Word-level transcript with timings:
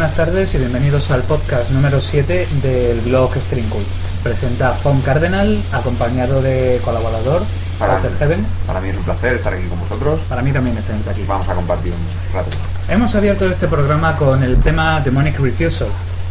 Buenas 0.00 0.16
tardes 0.16 0.54
y 0.54 0.56
bienvenidos 0.56 1.10
al 1.10 1.20
podcast 1.24 1.70
número 1.72 2.00
7 2.00 2.48
del 2.62 3.02
blog 3.02 3.36
String 3.36 3.68
Cult. 3.68 3.86
Presenta 4.22 4.72
Fon 4.72 5.02
Cardenal, 5.02 5.62
acompañado 5.72 6.40
de 6.40 6.80
colaborador, 6.82 7.42
Para, 7.78 7.92
Walter 7.92 8.12
Heaven. 8.18 8.46
para 8.66 8.80
mí 8.80 8.88
es 8.88 8.96
un 8.96 9.02
placer 9.02 9.34
estar 9.34 9.52
aquí 9.52 9.66
con 9.66 9.78
vosotros. 9.78 10.20
Para 10.26 10.40
mí 10.40 10.52
también 10.52 10.78
estar 10.78 10.96
aquí. 11.06 11.22
Vamos 11.28 11.46
a 11.50 11.54
compartir 11.54 11.92
un 11.92 12.34
rato. 12.34 12.48
Hemos 12.88 13.14
abierto 13.14 13.44
este 13.44 13.68
programa 13.68 14.16
con 14.16 14.42
el 14.42 14.56
tema 14.60 15.02
Demonic 15.02 15.38
Refusal, 15.38 15.88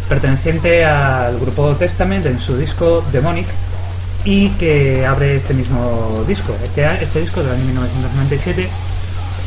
perteneciente 0.10 0.84
al 0.84 1.40
grupo 1.40 1.76
Testament 1.76 2.26
en 2.26 2.40
su 2.40 2.58
disco 2.58 3.04
Demonic 3.12 3.46
y 4.26 4.50
que 4.54 5.06
abre 5.06 5.36
este 5.36 5.54
mismo 5.54 6.26
disco. 6.28 6.56
Este, 6.64 7.04
este 7.04 7.22
disco 7.22 7.44
del 7.44 7.52
año 7.52 7.66
1997 7.66 8.68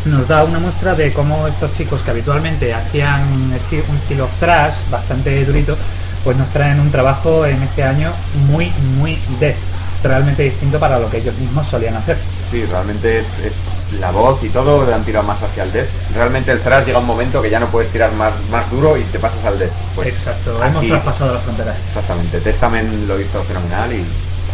nos 0.07 0.27
da 0.29 0.45
una 0.45 0.59
muestra 0.59 0.95
de 0.95 1.13
cómo 1.13 1.47
estos 1.47 1.73
chicos 1.75 2.03
que 2.03 2.11
habitualmente 2.11 2.73
hacían 2.75 3.23
un 3.33 3.53
estilo 3.53 4.29
thrash 4.41 4.75
bastante 4.91 5.45
durito, 5.45 5.77
pues 6.25 6.37
nos 6.37 6.49
traen 6.51 6.81
un 6.81 6.91
trabajo 6.91 7.47
en 7.47 7.63
este 7.63 7.83
año 7.85 8.13
muy, 8.49 8.71
muy 8.99 9.19
death, 9.41 9.57
realmente 10.03 10.43
distinto 10.45 10.79
para 10.79 10.99
lo 10.99 11.09
que 11.11 11.19
ellos 11.19 11.35
mismos 11.37 11.67
solían 11.69 11.95
hacer. 11.97 12.17
Sí, 12.51 12.65
realmente 12.67 13.21
es, 13.21 13.27
es 13.45 13.53
la 14.01 14.11
voz 14.11 14.43
y 14.43 14.49
todo 14.49 14.93
han 14.93 15.05
tirado 15.05 15.27
más 15.27 15.43
hacia 15.43 15.65
el 15.65 15.73
death. 15.73 15.89
Realmente 16.15 16.53
el 16.53 16.61
thrash 16.61 16.87
llega 16.87 16.99
un 16.99 17.07
momento 17.07 17.41
que 17.43 17.51
ya 17.51 17.61
no 17.61 17.67
puedes 17.67 17.91
tirar 17.91 18.13
más, 18.13 18.33
más 18.51 18.71
duro 18.71 18.97
y 18.97 19.03
te 19.05 19.19
pasas 19.19 19.45
al 19.45 19.59
death. 19.59 19.71
Pues 19.95 20.09
Exacto, 20.09 20.57
aquí- 20.63 20.69
hemos 20.71 20.87
traspasado 20.87 21.35
las 21.35 21.43
fronteras. 21.43 21.77
Exactamente, 21.89 22.41
Testament 22.41 23.07
lo 23.09 23.21
hizo 23.21 23.43
fenomenal 23.45 23.93
y... 23.93 24.05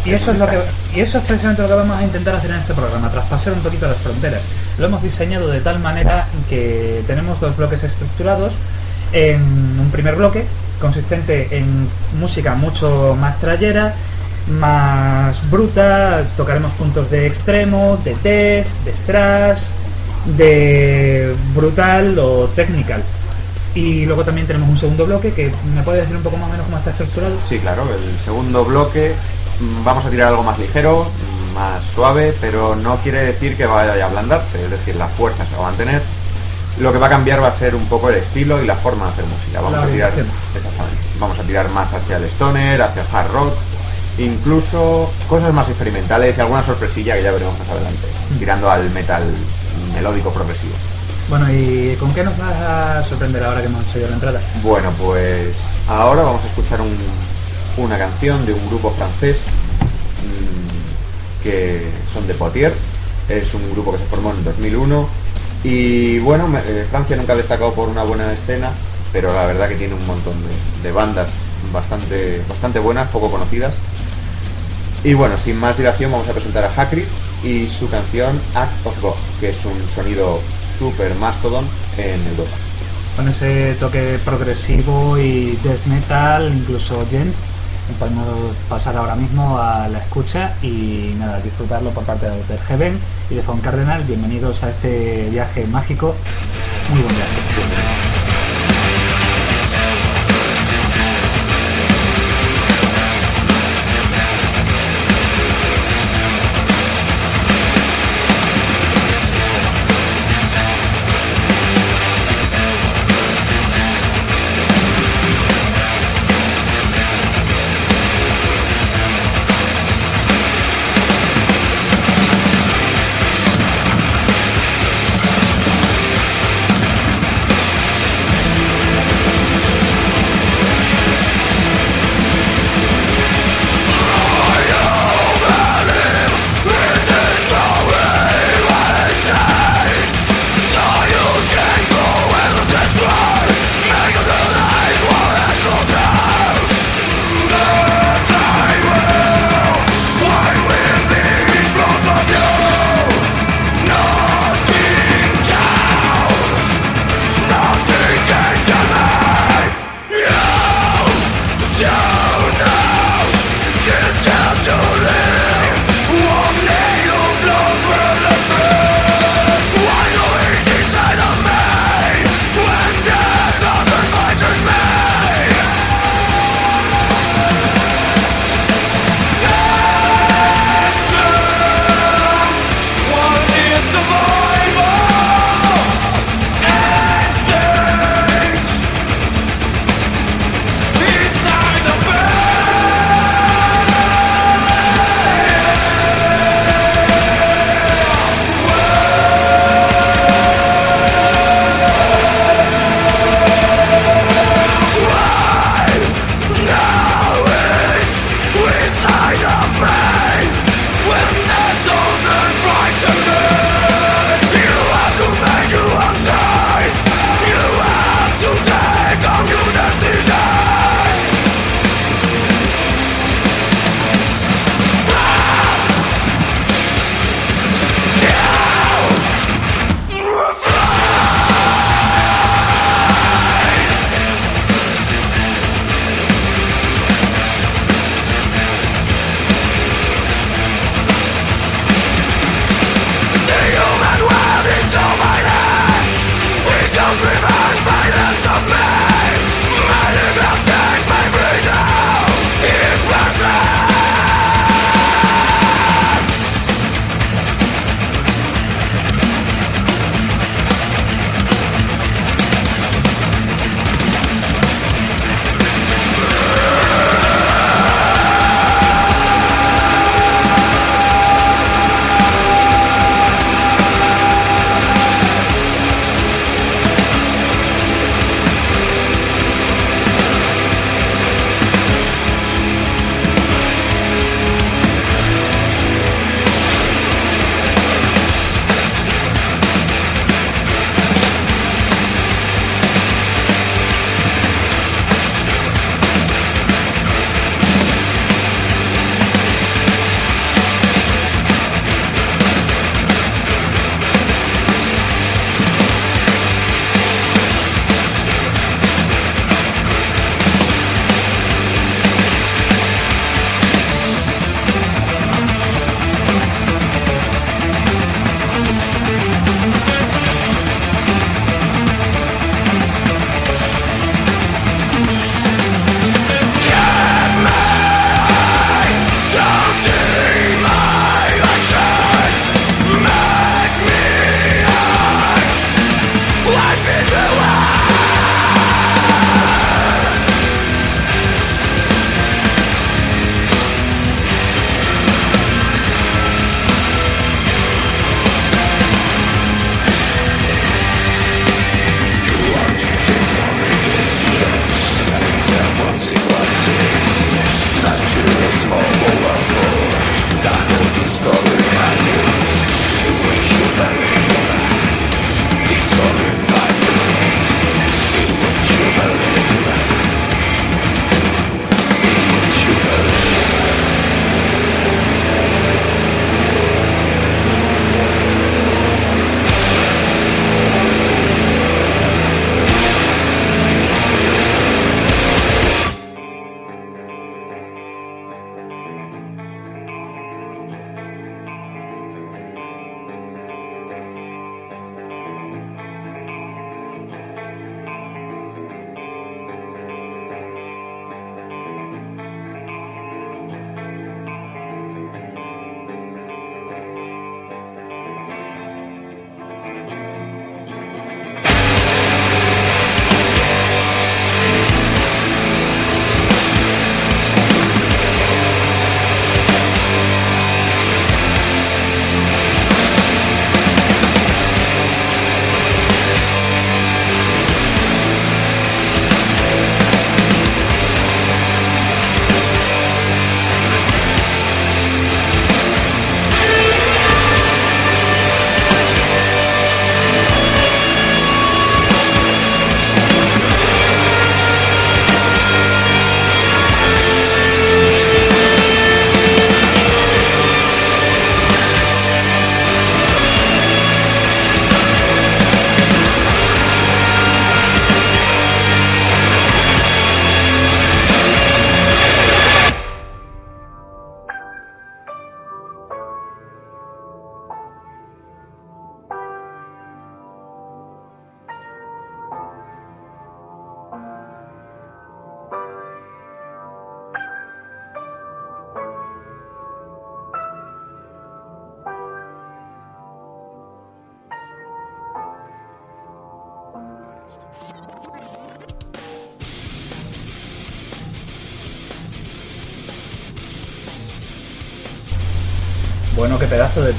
Y 0.05 0.13
eso, 0.13 0.31
es 0.31 0.37
lo 0.39 0.47
que, 0.47 0.57
y 0.95 1.01
eso 1.01 1.17
es 1.17 1.25
precisamente 1.25 1.61
lo 1.61 1.67
que 1.67 1.73
vamos 1.73 1.97
a 1.97 2.03
intentar 2.03 2.33
hacer 2.35 2.51
en 2.51 2.57
este 2.59 2.73
programa, 2.73 3.11
traspasar 3.11 3.51
un 3.51 3.59
poquito 3.59 3.85
las 3.85 3.97
fronteras. 3.97 4.41
Lo 4.79 4.85
hemos 4.87 5.03
diseñado 5.03 5.49
de 5.49 5.59
tal 5.59 5.79
manera 5.79 6.27
que 6.49 7.03
tenemos 7.05 7.39
dos 7.41 7.55
bloques 7.57 7.83
estructurados. 7.83 8.53
En 9.11 9.41
un 9.79 9.89
primer 9.91 10.15
bloque, 10.15 10.45
consistente 10.79 11.57
en 11.57 11.89
música 12.19 12.55
mucho 12.55 13.17
más 13.19 13.39
trayera, 13.39 13.93
más 14.49 15.49
bruta, 15.51 16.23
tocaremos 16.37 16.71
puntos 16.73 17.09
de 17.09 17.27
extremo, 17.27 17.99
de 18.05 18.15
death, 18.23 18.67
de 18.85 18.93
thrash, 19.05 19.63
de 20.37 21.35
brutal 21.53 22.17
o 22.17 22.47
technical. 22.55 23.03
Y 23.75 24.05
luego 24.05 24.23
también 24.23 24.47
tenemos 24.47 24.69
un 24.69 24.77
segundo 24.77 25.05
bloque 25.05 25.33
que 25.33 25.51
me 25.75 25.83
puede 25.83 26.01
decir 26.01 26.15
un 26.15 26.23
poco 26.23 26.37
más 26.37 26.47
o 26.47 26.51
menos 26.51 26.65
cómo 26.65 26.77
está 26.77 26.91
estructurado. 26.91 27.35
Sí, 27.47 27.59
claro, 27.59 27.83
el 27.83 28.19
segundo 28.23 28.63
bloque 28.63 29.13
mm, 29.59 29.83
vamos 29.83 30.05
a 30.05 30.09
tirar 30.09 30.29
algo 30.29 30.43
más 30.43 30.57
ligero, 30.57 31.05
más 31.53 31.83
suave, 31.83 32.35
pero 32.39 32.75
no 32.75 32.97
quiere 32.97 33.21
decir 33.23 33.55
que 33.57 33.65
vaya 33.65 34.03
a 34.03 34.07
ablandarse, 34.07 34.63
es 34.63 34.71
decir, 34.71 34.95
la 34.95 35.07
fuerza 35.07 35.45
se 35.45 35.55
va 35.55 35.67
a 35.67 35.69
mantener. 35.71 36.01
Lo 36.79 36.93
que 36.93 36.97
va 36.99 37.07
a 37.07 37.09
cambiar 37.09 37.43
va 37.43 37.47
a 37.49 37.57
ser 37.57 37.75
un 37.75 37.85
poco 37.87 38.09
el 38.09 38.15
estilo 38.15 38.61
y 38.63 38.65
la 38.65 38.75
forma 38.75 39.05
de 39.07 39.11
hacer 39.11 39.25
música. 39.25 39.59
Vamos 39.61 39.79
La 39.79 39.85
a 39.85 39.87
tirar, 39.87 40.09
exactamente, 40.09 40.97
vamos 41.19 41.39
a 41.39 41.43
tirar 41.43 41.69
más 41.69 41.93
hacia 41.93 42.17
el 42.17 42.23
stoner, 42.25 42.81
hacia 42.81 43.01
el 43.01 43.07
hard 43.13 43.31
rock, 43.33 43.53
incluso 44.17 45.11
cosas 45.27 45.53
más 45.53 45.67
experimentales 45.69 46.37
y 46.37 46.41
alguna 46.41 46.63
sorpresilla 46.63 47.15
que 47.15 47.23
ya 47.23 47.31
veremos 47.31 47.57
más 47.59 47.69
adelante, 47.69 48.07
tirando 48.37 48.69
al 48.71 48.89
metal 48.91 49.23
melódico 49.93 50.31
progresivo. 50.31 50.73
Bueno, 51.29 51.51
¿y 51.51 51.95
con 51.99 52.13
qué 52.13 52.23
nos 52.23 52.37
vas 52.37 52.53
a 52.55 53.03
sorprender 53.03 53.43
ahora 53.43 53.61
que 53.61 53.67
hemos 53.67 53.83
hecho 53.87 53.99
ya 53.99 54.07
la 54.07 54.13
entrada? 54.15 54.41
Bueno, 54.63 54.91
pues 54.97 55.49
ahora 55.87 56.23
vamos 56.23 56.43
a 56.43 56.47
escuchar 56.47 56.81
un- 56.81 56.97
una 57.77 57.97
canción 57.97 58.45
de 58.45 58.53
un 58.53 58.67
grupo 58.69 58.91
francés 58.97 59.37
mm, 59.37 59.68
que 61.43 61.81
son 62.13 62.27
de 62.27 62.33
Poitiers. 62.33 62.75
Es 63.27 63.53
un 63.53 63.71
grupo 63.71 63.91
que 63.91 63.99
se 63.99 64.05
formó 64.05 64.31
en 64.31 64.43
2001 64.43 65.07
y 65.63 66.19
bueno, 66.19 66.47
eh, 66.57 66.85
Francia 66.89 67.17
nunca 67.17 67.33
ha 67.33 67.37
destacado 67.37 67.73
por 67.73 67.89
una 67.89 68.03
buena 68.03 68.31
escena, 68.31 68.71
pero 69.11 69.33
la 69.33 69.45
verdad 69.45 69.67
que 69.67 69.75
tiene 69.75 69.93
un 69.93 70.07
montón 70.07 70.35
de, 70.81 70.91
bandas 70.91 71.29
bastante, 71.73 72.41
bastante 72.47 72.79
buenas, 72.79 73.09
poco 73.09 73.29
conocidas. 73.29 73.73
Y 75.03 75.13
bueno, 75.13 75.37
sin 75.37 75.57
más 75.57 75.77
dilación 75.77 76.11
vamos 76.11 76.27
a 76.29 76.33
presentar 76.33 76.63
a 76.63 76.81
Hakri 76.81 77.05
y 77.43 77.67
su 77.67 77.89
canción 77.89 78.39
Act 78.53 78.85
of 78.85 79.01
God, 79.01 79.15
que 79.39 79.49
es 79.49 79.65
un 79.65 79.77
sonido 79.93 80.39
super 80.77 81.13
mastodon 81.15 81.65
en 81.97 82.21
el 82.25 82.37
Dota. 82.37 82.51
Con 83.15 83.27
ese 83.27 83.75
toque 83.79 84.17
progresivo 84.23 85.17
y 85.17 85.57
death 85.61 85.85
metal, 85.87 86.53
incluso 86.53 87.05
gent, 87.09 87.33
podemos 87.93 88.55
pasar 88.67 88.97
ahora 88.97 89.15
mismo 89.15 89.57
a 89.57 89.87
la 89.87 89.99
escucha 89.99 90.53
y 90.61 91.15
nada, 91.17 91.39
disfrutarlo 91.39 91.89
por 91.91 92.03
parte 92.03 92.25
de 92.25 92.33
Outer 92.33 92.59
Heaven 92.67 92.99
y 93.29 93.35
de 93.35 93.41
Fon 93.41 93.59
Cardenal. 93.59 94.03
Bienvenidos 94.03 94.63
a 94.63 94.69
este 94.69 95.29
viaje 95.29 95.65
mágico. 95.67 96.15
Muy 96.89 97.01
buen 97.01 97.15
viaje. 97.15 98.08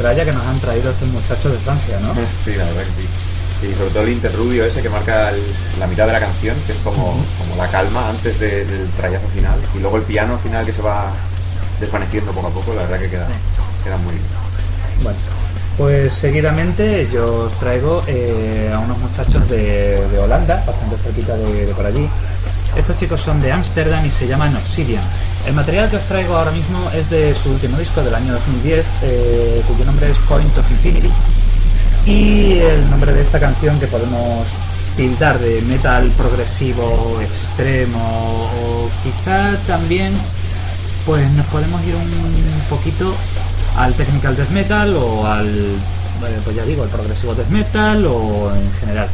Qué 0.00 0.14
pedazo 0.14 0.24
de 0.24 0.24
tralla 0.24 0.24
que 0.24 0.32
nos 0.32 0.46
han 0.46 0.60
traído 0.60 0.90
estos 0.90 1.08
muchachos 1.08 1.52
de 1.52 1.58
Francia, 1.58 1.98
¿no? 2.00 2.14
Sí, 2.44 2.54
la 2.56 2.64
verdad 2.64 2.82
que 2.82 3.02
sí. 3.02 3.08
Y 3.70 3.74
sobre 3.76 3.90
todo 3.90 4.02
el 4.04 4.08
interrubio 4.10 4.64
ese 4.64 4.80
que 4.80 4.88
marca 4.88 5.30
el- 5.30 5.42
la 5.78 5.86
mitad 5.86 6.06
de 6.06 6.12
la 6.12 6.20
canción, 6.20 6.56
que 6.66 6.72
es 6.72 6.78
como, 6.82 7.22
como 7.38 7.56
la 7.58 7.68
calma 7.68 8.08
antes 8.08 8.38
de- 8.40 8.64
del 8.64 8.88
trayazo 8.96 9.28
final. 9.34 9.58
Y 9.74 9.78
luego 9.80 9.98
el 9.98 10.02
piano 10.04 10.38
final 10.38 10.64
que 10.64 10.72
se 10.72 10.80
va 10.82 11.12
desvaneciendo 11.78 12.32
poco 12.32 12.48
a 12.48 12.50
poco, 12.50 12.74
la 12.74 12.82
verdad 12.82 13.00
que 13.00 13.10
queda, 13.10 13.26
queda 13.84 13.96
muy 13.98 14.12
bien. 14.14 14.24
Bueno, 15.02 15.18
pues 15.76 16.12
seguidamente 16.14 17.08
yo 17.12 17.44
os 17.44 17.52
traigo 17.58 18.02
eh, 18.06 18.70
a 18.74 18.78
unos 18.78 18.98
muchachos 18.98 19.48
de, 19.48 20.06
de 20.08 20.18
Holanda, 20.18 20.62
bastante 20.66 20.96
cerquita 20.96 21.36
de, 21.36 21.66
de 21.66 21.72
por 21.74 21.84
allí. 21.86 22.08
Estos 22.76 22.96
chicos 22.96 23.20
son 23.20 23.40
de 23.42 23.50
Ámsterdam 23.52 24.04
y 24.06 24.10
se 24.10 24.26
llaman 24.26 24.54
Obsidian. 24.56 25.02
El 25.46 25.54
material 25.54 25.88
que 25.88 25.96
os 25.96 26.04
traigo 26.04 26.36
ahora 26.36 26.50
mismo 26.50 26.90
es 26.94 27.10
de 27.10 27.34
su 27.34 27.50
último 27.50 27.78
disco 27.78 28.02
del 28.02 28.14
año 28.14 28.32
2010, 28.32 28.86
eh, 29.02 29.62
cuyo 29.66 29.84
nombre 29.84 30.10
es 30.10 30.16
Point 30.28 30.56
of 30.58 30.70
Infinity. 30.70 31.10
Y 32.06 32.58
el 32.58 32.88
nombre 32.90 33.12
de 33.12 33.22
esta 33.22 33.40
canción 33.40 33.78
que 33.78 33.86
podemos 33.86 34.46
tildar 34.96 35.38
de 35.38 35.62
metal 35.62 36.10
progresivo 36.16 37.18
extremo 37.22 38.50
o 38.62 38.90
quizá 39.02 39.56
también 39.66 40.12
pues 41.06 41.30
nos 41.32 41.46
podemos 41.46 41.82
ir 41.84 41.94
un 41.94 42.62
poquito 42.68 43.14
al 43.76 43.94
technical 43.94 44.36
death 44.36 44.50
metal 44.50 44.94
o 44.96 45.26
al 45.26 45.48
eh, 45.48 46.40
pues 46.44 46.56
ya 46.56 46.64
digo 46.64 46.84
el 46.84 46.90
progresivo 46.90 47.34
death 47.34 47.48
metal 47.48 48.04
o 48.06 48.52
en 48.54 48.72
general 48.80 49.08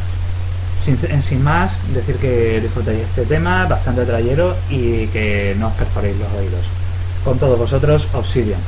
sin, 0.79 1.43
más 1.43 1.77
decir 1.93 2.15
que 2.17 2.61
disfrutéis 2.61 2.99
este 2.99 3.25
tema 3.25 3.65
bastante 3.65 4.05
trayero 4.05 4.55
y 4.69 5.07
que 5.07 5.55
no 5.59 5.67
os 5.67 5.73
perforéis 5.73 6.17
los 6.17 6.33
oídos. 6.33 6.65
Con 7.23 7.37
todos 7.37 7.59
vosotros 7.59 8.07
Obsidian 8.13 8.59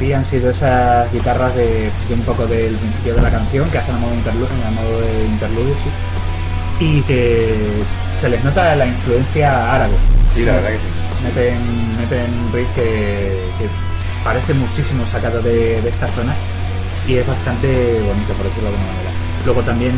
ti 0.00 0.12
han 0.12 0.24
sido 0.26 0.50
esas 0.50 1.12
guitarras 1.12 1.54
de, 1.54 1.90
de 2.08 2.14
un 2.14 2.22
poco 2.22 2.46
del 2.46 2.74
principio 2.74 3.14
de 3.14 3.22
la 3.22 3.30
canción 3.30 3.68
que 3.70 3.78
hacen 3.78 3.94
a 3.94 3.98
modo, 3.98 4.12
interlu- 4.14 4.66
a 4.66 4.70
modo 4.72 5.00
de 5.02 5.24
interludio 5.26 5.74
sí, 5.84 6.84
y 6.84 7.00
que 7.02 7.70
se 8.18 8.28
les 8.30 8.42
nota 8.42 8.74
la 8.74 8.86
influencia 8.86 9.74
árabe. 9.74 9.92
Sí, 10.34 10.44
la 10.44 10.54
verdad 10.54 10.70
que 10.70 10.78
sí. 10.78 10.84
Meten, 11.22 11.58
meten 12.00 12.30
riff 12.52 12.68
que, 12.74 12.82
que 13.58 13.66
parece 14.24 14.54
muchísimo 14.54 15.04
sacado 15.12 15.40
de, 15.42 15.80
de 15.82 15.88
esta 15.90 16.08
zona 16.08 16.34
y 17.06 17.16
es 17.16 17.26
bastante 17.26 17.68
bonito, 18.06 18.32
por 18.34 18.46
decirlo 18.48 18.70
de 18.70 18.76
alguna 18.76 18.92
manera. 18.92 19.10
Luego 19.44 19.60
también 19.62 19.92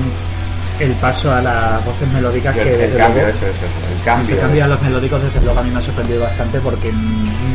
el 0.81 0.93
paso 0.93 1.33
a 1.33 1.41
las 1.41 1.85
voces 1.85 2.09
melódicas 2.09 2.57
El, 2.57 2.65
que 2.65 2.73
el 2.75 2.79
desde 2.81 2.97
cambio, 2.99 3.23
luego, 3.23 3.29
eso, 3.37 3.47
eso, 3.47 3.67
el 3.97 4.05
cambio. 4.05 4.35
ese 4.35 4.41
cambio 4.43 4.65
a 4.65 4.67
los 4.69 4.83
melódicos 4.83 5.23
desde 5.23 5.41
luego 5.41 5.61
a 5.61 5.63
mí 5.63 5.71
me 5.71 5.79
ha 5.79 5.83
sorprendido 5.83 6.23
bastante 6.23 6.59
porque 6.61 6.93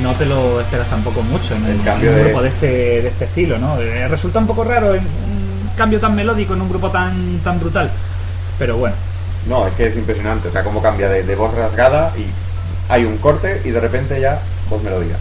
no 0.01 0.13
te 0.13 0.25
lo 0.25 0.61
esperas 0.61 0.87
tampoco 0.89 1.21
mucho 1.23 1.55
en, 1.55 1.65
El 1.65 1.71
en 1.71 1.79
cambio 1.79 2.09
un 2.11 2.15
de- 2.15 2.23
grupo 2.23 2.41
de 2.41 2.49
este, 2.49 2.67
de 3.01 3.07
este 3.07 3.25
estilo, 3.25 3.57
¿no? 3.57 3.79
Eh, 3.81 4.07
resulta 4.07 4.39
un 4.39 4.47
poco 4.47 4.63
raro 4.63 4.93
en 4.95 5.01
un 5.01 5.69
cambio 5.75 5.99
tan 5.99 6.15
melódico 6.15 6.53
en 6.53 6.61
un 6.61 6.69
grupo 6.69 6.89
tan, 6.89 7.39
tan 7.43 7.59
brutal, 7.59 7.89
pero 8.59 8.77
bueno. 8.77 8.95
No, 9.47 9.67
es 9.67 9.73
que 9.75 9.87
es 9.87 9.95
impresionante, 9.95 10.47
o 10.49 10.51
sea, 10.51 10.63
cómo 10.63 10.81
cambia 10.81 11.09
de, 11.09 11.23
de 11.23 11.35
voz 11.35 11.53
rasgada 11.55 12.11
y 12.17 12.25
hay 12.91 13.03
un 13.05 13.17
corte 13.17 13.61
y 13.65 13.69
de 13.71 13.79
repente 13.79 14.19
ya 14.21 14.39
voz 14.69 14.81
melodía, 14.83 15.15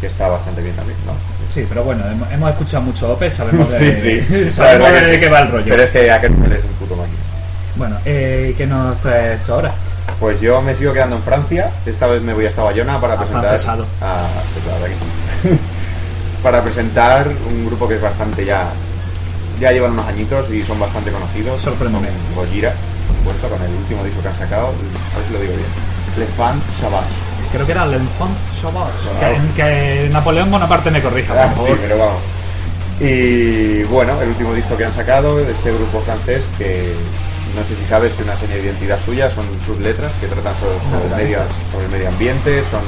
que 0.00 0.06
está 0.06 0.28
bastante 0.28 0.62
bien 0.62 0.74
también, 0.76 0.96
¿no? 1.06 1.12
Sí, 1.52 1.66
pero 1.68 1.82
bueno, 1.82 2.04
hemos, 2.30 2.50
escuchado 2.50 2.84
mucho 2.84 3.12
OPE, 3.12 3.30
sabemos 3.30 3.70
de, 3.78 3.92
Sí, 3.92 4.22
sí. 4.28 4.50
Sabemos 4.50 4.92
de 4.92 5.18
qué 5.18 5.28
va 5.28 5.40
el 5.40 5.50
rollo. 5.50 5.66
Pero 5.68 5.82
es 5.82 5.90
que 5.90 6.10
aquel 6.10 6.32
es 6.32 6.64
un 6.64 6.70
puto 6.78 6.96
máquina. 6.96 7.18
Bueno, 7.76 7.96
eh, 8.04 8.54
¿qué 8.56 8.66
nos 8.66 8.98
traes 9.00 9.42
tú 9.44 9.52
ahora? 9.52 9.72
Pues 10.18 10.40
yo 10.40 10.60
me 10.60 10.74
sigo 10.74 10.92
quedando 10.92 11.16
en 11.16 11.22
Francia. 11.22 11.70
Esta 11.86 12.06
vez 12.06 12.22
me 12.22 12.34
voy 12.34 12.46
hasta 12.46 12.62
Bayona 12.62 13.00
para 13.00 13.16
presentar. 13.16 13.44
Afrancesado. 13.46 13.86
a- 14.02 14.28
pues 14.52 14.92
sí. 15.42 15.58
para 16.42 16.62
presentar 16.62 17.26
un 17.50 17.66
grupo 17.66 17.88
que 17.88 17.96
es 17.96 18.02
bastante 18.02 18.44
ya. 18.44 18.66
Ya 19.58 19.72
llevan 19.72 19.92
unos 19.92 20.06
añitos 20.06 20.50
y 20.50 20.62
son 20.62 20.78
bastante 20.78 21.10
conocidos. 21.10 21.60
Sorpréndeme. 21.62 22.08
Con 22.34 22.44
Gojira, 22.44 22.72
por 23.08 23.16
supuesto, 23.16 23.48
con 23.48 23.62
el 23.62 23.74
último 23.74 24.04
disco 24.04 24.22
que 24.22 24.28
han 24.28 24.38
sacado. 24.38 24.68
A 24.68 25.18
ver 25.18 25.26
si 25.26 25.32
lo 25.32 25.40
digo 25.40 25.52
bien. 25.54 25.68
Le 26.18 26.26
Fan 26.26 26.60
Savage. 26.80 27.29
Creo 27.52 27.66
que 27.66 27.72
era 27.72 27.86
L'Enfant 27.86 28.36
Sauvage. 28.60 28.92
Que, 29.18 29.54
que 29.62 30.08
Napoleón 30.12 30.50
Bonaparte 30.50 30.90
me 30.90 31.02
corrija, 31.02 31.34
por 31.34 31.42
Ah, 31.42 31.48
sí, 31.50 31.56
favor. 31.56 31.78
pero 31.80 31.98
vamos. 31.98 32.22
Y 33.00 33.82
bueno, 33.84 34.20
el 34.20 34.28
último 34.28 34.52
disco 34.54 34.76
que 34.76 34.84
han 34.84 34.92
sacado 34.92 35.36
de 35.38 35.50
este 35.50 35.72
grupo 35.72 36.00
francés 36.02 36.44
que 36.58 36.92
no 37.56 37.62
sé 37.64 37.74
si 37.76 37.84
sabes 37.86 38.12
que 38.12 38.22
una 38.22 38.36
seña 38.36 38.54
de 38.54 38.60
identidad 38.62 38.98
suya 39.04 39.28
son 39.30 39.44
sus 39.66 39.78
letras 39.80 40.12
que 40.20 40.26
tratan 40.28 40.52
sobre, 40.60 40.78
sobre 40.92 41.06
el, 41.08 41.16
medio, 41.24 41.38
sobre 41.72 41.86
el 41.86 41.90
medio 41.90 42.08
ambiente, 42.08 42.62
son, 42.70 42.82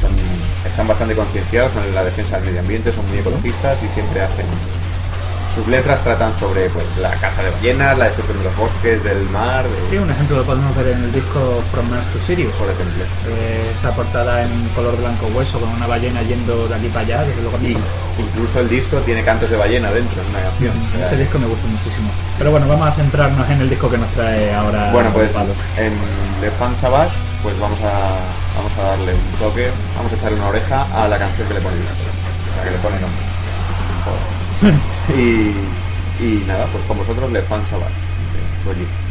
son- 0.00 0.14
están 0.70 0.86
bastante 0.86 1.14
concienciados 1.16 1.72
con 1.72 1.82
la 1.94 2.04
defensa 2.04 2.36
del 2.36 2.46
medio 2.46 2.60
ambiente, 2.60 2.92
son 2.92 3.08
muy 3.08 3.18
ecologistas 3.18 3.78
y 3.82 3.88
siempre 3.88 4.20
hacen 4.22 4.46
sus 5.54 5.66
letras 5.66 6.02
tratan 6.04 6.32
sobre 6.38 6.70
pues 6.70 6.84
la 7.00 7.10
caza 7.16 7.42
de 7.42 7.50
ballenas, 7.50 7.98
la 7.98 8.04
destrucción 8.06 8.38
de 8.38 8.44
los 8.44 8.56
bosques, 8.56 9.02
del 9.02 9.28
mar, 9.30 9.64
de- 9.64 9.90
Sí, 9.90 9.98
un 9.98 10.10
ejemplo 10.10 10.36
lo 10.38 10.44
podemos 10.44 10.74
ver 10.76 10.88
en 10.88 11.04
el 11.04 11.12
disco 11.12 11.62
From 11.72 11.90
Mars 11.90 12.06
to 12.12 12.18
Sirius. 12.26 12.52
por 12.54 12.68
ejemplo. 12.70 13.04
Eh, 13.28 13.72
esa 13.76 13.90
portada 13.92 14.42
en 14.44 14.50
color 14.76 14.96
blanco 14.96 15.26
hueso 15.34 15.58
con 15.58 15.68
una 15.70 15.86
ballena 15.86 16.22
yendo 16.22 16.68
de 16.68 16.74
aquí 16.74 16.86
para 16.88 17.00
allá, 17.00 17.22
desde 17.24 17.42
luego 17.42 17.58
Y 17.62 17.76
incluso 18.22 18.60
el 18.60 18.68
disco 18.68 18.98
tiene 18.98 19.24
cantos 19.24 19.50
de 19.50 19.56
ballena 19.56 19.90
dentro, 19.90 20.20
es 20.22 20.28
una 20.28 20.40
canción. 20.40 20.72
Sea, 20.96 21.06
Ese 21.06 21.16
disco 21.16 21.38
me 21.38 21.46
gusta 21.46 21.66
muchísimo. 21.66 22.10
Pero 22.38 22.50
bueno, 22.52 22.68
vamos 22.68 22.88
a 22.88 22.92
centrarnos 22.92 23.48
en 23.50 23.60
el 23.60 23.68
disco 23.70 23.90
que 23.90 23.98
nos 23.98 24.08
trae 24.10 24.54
ahora. 24.54 24.90
Bueno, 24.92 25.10
pues 25.12 25.30
Pablo. 25.30 25.52
en 25.76 25.92
Le 26.40 26.50
Fan 26.52 26.74
Savage, 26.80 27.12
pues 27.42 27.58
vamos 27.58 27.78
a, 27.80 28.20
vamos 28.56 28.72
a 28.78 28.82
darle 28.90 29.14
un 29.14 29.38
toque, 29.38 29.68
vamos 29.96 30.12
a 30.12 30.14
echarle 30.16 30.36
una 30.38 30.48
oreja 30.48 30.86
a 30.94 31.08
la 31.08 31.18
canción 31.18 31.48
que 31.48 31.54
le 31.54 31.60
pone. 31.60 31.76
O 31.76 32.54
sea, 32.54 32.64
que 32.64 32.70
le 32.70 32.78
pone 32.78 33.00
nombre. 33.00 33.22
Joder. 34.04 34.39
y, 35.08 35.86
y 36.18 36.44
nada, 36.44 36.70
pues 36.70 36.84
con 36.84 36.98
vosotros 36.98 37.30
Le 37.32 37.42
Fan 37.42 37.64
de 38.16 39.09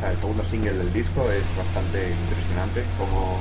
o 0.00 0.02
sea, 0.02 0.12
el 0.12 0.16
segundo 0.16 0.42
single 0.44 0.72
del 0.72 0.92
disco 0.96 1.20
es 1.28 1.44
bastante 1.60 2.08
impresionante 2.08 2.80
como 2.96 3.36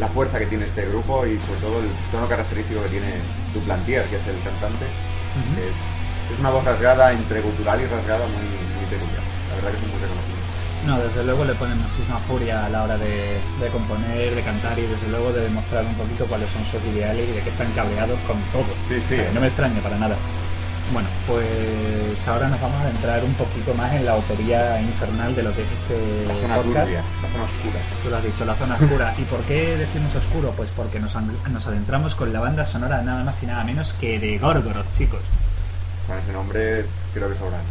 la 0.00 0.08
fuerza 0.08 0.38
que 0.40 0.46
tiene 0.46 0.64
este 0.64 0.80
grupo 0.88 1.26
y 1.26 1.36
sobre 1.44 1.60
todo 1.60 1.76
el 1.84 1.92
tono 2.10 2.24
característico 2.26 2.80
que 2.82 2.88
tiene 2.88 3.12
Duplantier, 3.52 4.02
que 4.08 4.16
es 4.16 4.26
el 4.26 4.40
cantante. 4.40 4.88
Ujú. 4.88 5.60
es, 5.60 5.76
es 6.32 6.40
una 6.40 6.50
voz 6.50 6.64
rasgada, 6.64 7.12
entre 7.12 7.44
cultural 7.44 7.76
y 7.82 7.86
rasgada, 7.86 8.24
muy, 8.32 8.48
muy 8.48 8.86
peculiar. 8.88 9.20
La 9.52 9.54
verdad 9.60 9.70
que 9.70 9.76
es 9.76 9.84
un 9.84 9.90
muy 9.92 10.00
reconocido. 10.00 10.40
No, 10.88 10.94
desde 11.04 11.24
luego 11.24 11.44
le 11.44 11.54
ponen 11.54 11.76
muchísima 11.76 12.16
furia 12.24 12.64
a 12.64 12.68
la 12.70 12.84
hora 12.84 12.96
de, 12.96 13.36
de 13.60 13.68
componer, 13.68 14.34
de 14.34 14.42
cantar 14.42 14.78
y 14.78 14.88
desde 14.88 15.08
luego 15.12 15.32
de 15.36 15.52
demostrar 15.52 15.84
un 15.84 15.94
poquito 16.00 16.24
cuáles 16.26 16.48
son 16.48 16.64
sus 16.64 16.80
ideales 16.96 17.28
y 17.28 17.32
de 17.32 17.40
que 17.44 17.50
están 17.50 17.68
cabreados 17.72 18.18
con 18.24 18.40
todo. 18.56 18.72
Sí, 18.88 19.00
sí. 19.00 19.20
No 19.32 19.40
me 19.40 19.48
extraña 19.48 19.80
para 19.80 19.96
nada. 19.96 20.16
Bueno, 20.92 21.08
pues 21.26 22.28
ahora 22.28 22.48
nos 22.48 22.60
vamos 22.60 22.80
a 22.82 22.90
entrar 22.90 23.24
un 23.24 23.32
poquito 23.34 23.74
más 23.74 23.92
en 23.94 24.04
la 24.04 24.16
opería 24.16 24.80
infernal 24.80 25.34
de 25.34 25.42
lo 25.42 25.54
que 25.54 25.62
es 25.62 25.68
este 25.68 26.26
La 26.28 26.34
zona 26.34 26.56
podcast. 26.56 26.84
turbia, 26.84 27.02
la 27.22 27.28
zona 27.28 27.44
oscura. 27.44 27.80
Tú 28.02 28.10
lo 28.10 28.16
has 28.16 28.24
dicho, 28.24 28.44
la 28.44 28.54
zona 28.54 28.74
oscura. 28.74 29.14
¿Y 29.18 29.22
por 29.22 29.40
qué 29.40 29.76
decimos 29.76 30.14
oscuro? 30.14 30.52
Pues 30.56 30.68
porque 30.76 31.00
nos, 31.00 31.16
adentramos 31.16 32.14
con 32.14 32.32
la 32.32 32.40
banda 32.40 32.66
sonora 32.66 33.02
nada 33.02 33.24
más 33.24 33.42
y 33.42 33.46
nada 33.46 33.64
menos 33.64 33.94
que 33.94 34.18
de 34.18 34.38
Gorgoroth, 34.38 34.92
chicos. 34.94 35.20
Con 36.06 36.18
ese 36.18 36.32
nombre 36.32 36.84
creo 37.14 37.28
que 37.30 37.34
sobran 37.36 37.62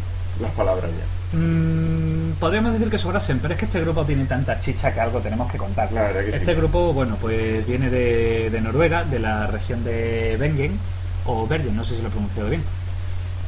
las 0.41 0.51
palabras 0.51 0.89
ya. 0.89 1.37
Mm, 1.37 2.33
podríamos 2.39 2.73
decir 2.73 2.89
que 2.89 2.97
sobrasen, 2.97 3.39
pero 3.39 3.53
es 3.53 3.59
que 3.59 3.65
este 3.65 3.79
grupo 3.81 4.03
tiene 4.05 4.25
tanta 4.25 4.59
chicha 4.59 4.91
que 4.91 4.99
algo 4.99 5.19
tenemos 5.19 5.51
que 5.51 5.59
contar. 5.59 5.91
La 5.91 6.03
verdad 6.03 6.21
que 6.21 6.31
sí. 6.31 6.37
este 6.37 6.55
grupo, 6.55 6.93
bueno, 6.93 7.15
pues 7.21 7.65
viene 7.65 7.89
de, 7.91 8.49
de 8.49 8.61
Noruega, 8.61 9.03
de 9.03 9.19
la 9.19 9.47
región 9.47 9.83
de 9.83 10.35
Bengen, 10.39 10.79
o 11.25 11.47
Bergen, 11.47 11.75
no 11.75 11.85
sé 11.85 11.95
si 11.95 12.01
lo 12.01 12.07
he 12.07 12.11
pronunciado 12.11 12.49
bien. 12.49 12.63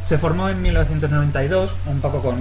Se 0.07 0.17
formó 0.19 0.49
en 0.49 0.61
1992, 0.61 1.71
un 1.87 1.99
poco 1.99 2.21
con, 2.21 2.37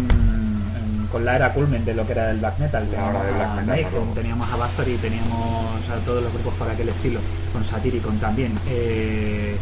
con 1.10 1.24
la 1.24 1.36
era 1.36 1.52
culmen 1.52 1.84
de 1.84 1.94
lo 1.94 2.04
que 2.06 2.12
era 2.12 2.30
el 2.30 2.38
black 2.38 2.58
metal. 2.58 2.86
Teníamos 2.90 3.24
del 3.24 3.34
black 3.34 3.48
a 3.48 3.54
metal, 3.54 3.90
teníamos 4.14 4.52
a 4.52 4.56
Bathory, 4.56 4.96
teníamos 4.98 5.88
a 5.90 5.96
todos 6.04 6.22
los 6.22 6.32
grupos 6.32 6.54
por 6.54 6.68
aquel 6.68 6.88
estilo, 6.90 7.20
con 7.52 7.64
Satyricon 7.64 8.18
también. 8.18 8.52
Eh, 8.68 9.56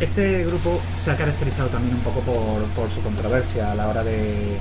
este 0.00 0.44
grupo 0.44 0.80
se 0.96 1.10
ha 1.10 1.16
caracterizado 1.16 1.68
también 1.68 1.96
un 1.96 2.00
poco 2.02 2.20
por, 2.20 2.62
por 2.76 2.90
su 2.90 3.02
controversia 3.02 3.72
a 3.72 3.74
la 3.74 3.88
hora 3.88 4.02
de, 4.04 4.56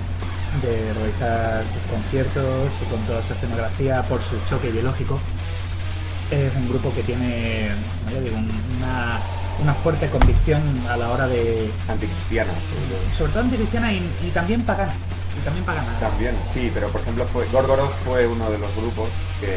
de 0.61 0.93
realizar 0.93 1.63
sus 1.71 1.83
conciertos 1.93 2.71
y 2.81 2.91
con 2.91 2.99
toda 3.05 3.21
su 3.25 3.33
escenografía, 3.33 4.01
por 4.03 4.19
su 4.21 4.35
choque 4.49 4.69
ideológico. 4.69 5.19
Es 6.31 6.53
un 6.57 6.67
grupo 6.67 6.93
que 6.93 7.03
tiene, 7.03 7.69
digo, 8.21 8.35
un- 8.35 8.51
una, 8.77 9.19
una 9.61 9.73
fuerte 9.73 10.09
convicción 10.09 10.61
a 10.89 10.97
la 10.97 11.09
hora 11.11 11.27
de, 11.27 11.69
Anticristiana. 11.89 12.51
sobre 13.17 13.31
todo. 13.31 13.41
anticristiana 13.43 13.91
y, 13.93 13.97
y 14.25 14.29
también 14.31 14.61
pagana. 14.63 14.93
Y 15.39 15.43
también 15.45 15.65
pagana. 15.65 15.87
También, 15.99 16.35
sí, 16.53 16.71
pero 16.73 16.89
por 16.89 17.01
ejemplo 17.01 17.25
fue 17.31 17.45
Gorgoroth 17.51 17.93
fue 18.05 18.25
uno 18.27 18.49
de 18.49 18.57
los 18.57 18.75
grupos 18.75 19.09
que, 19.39 19.47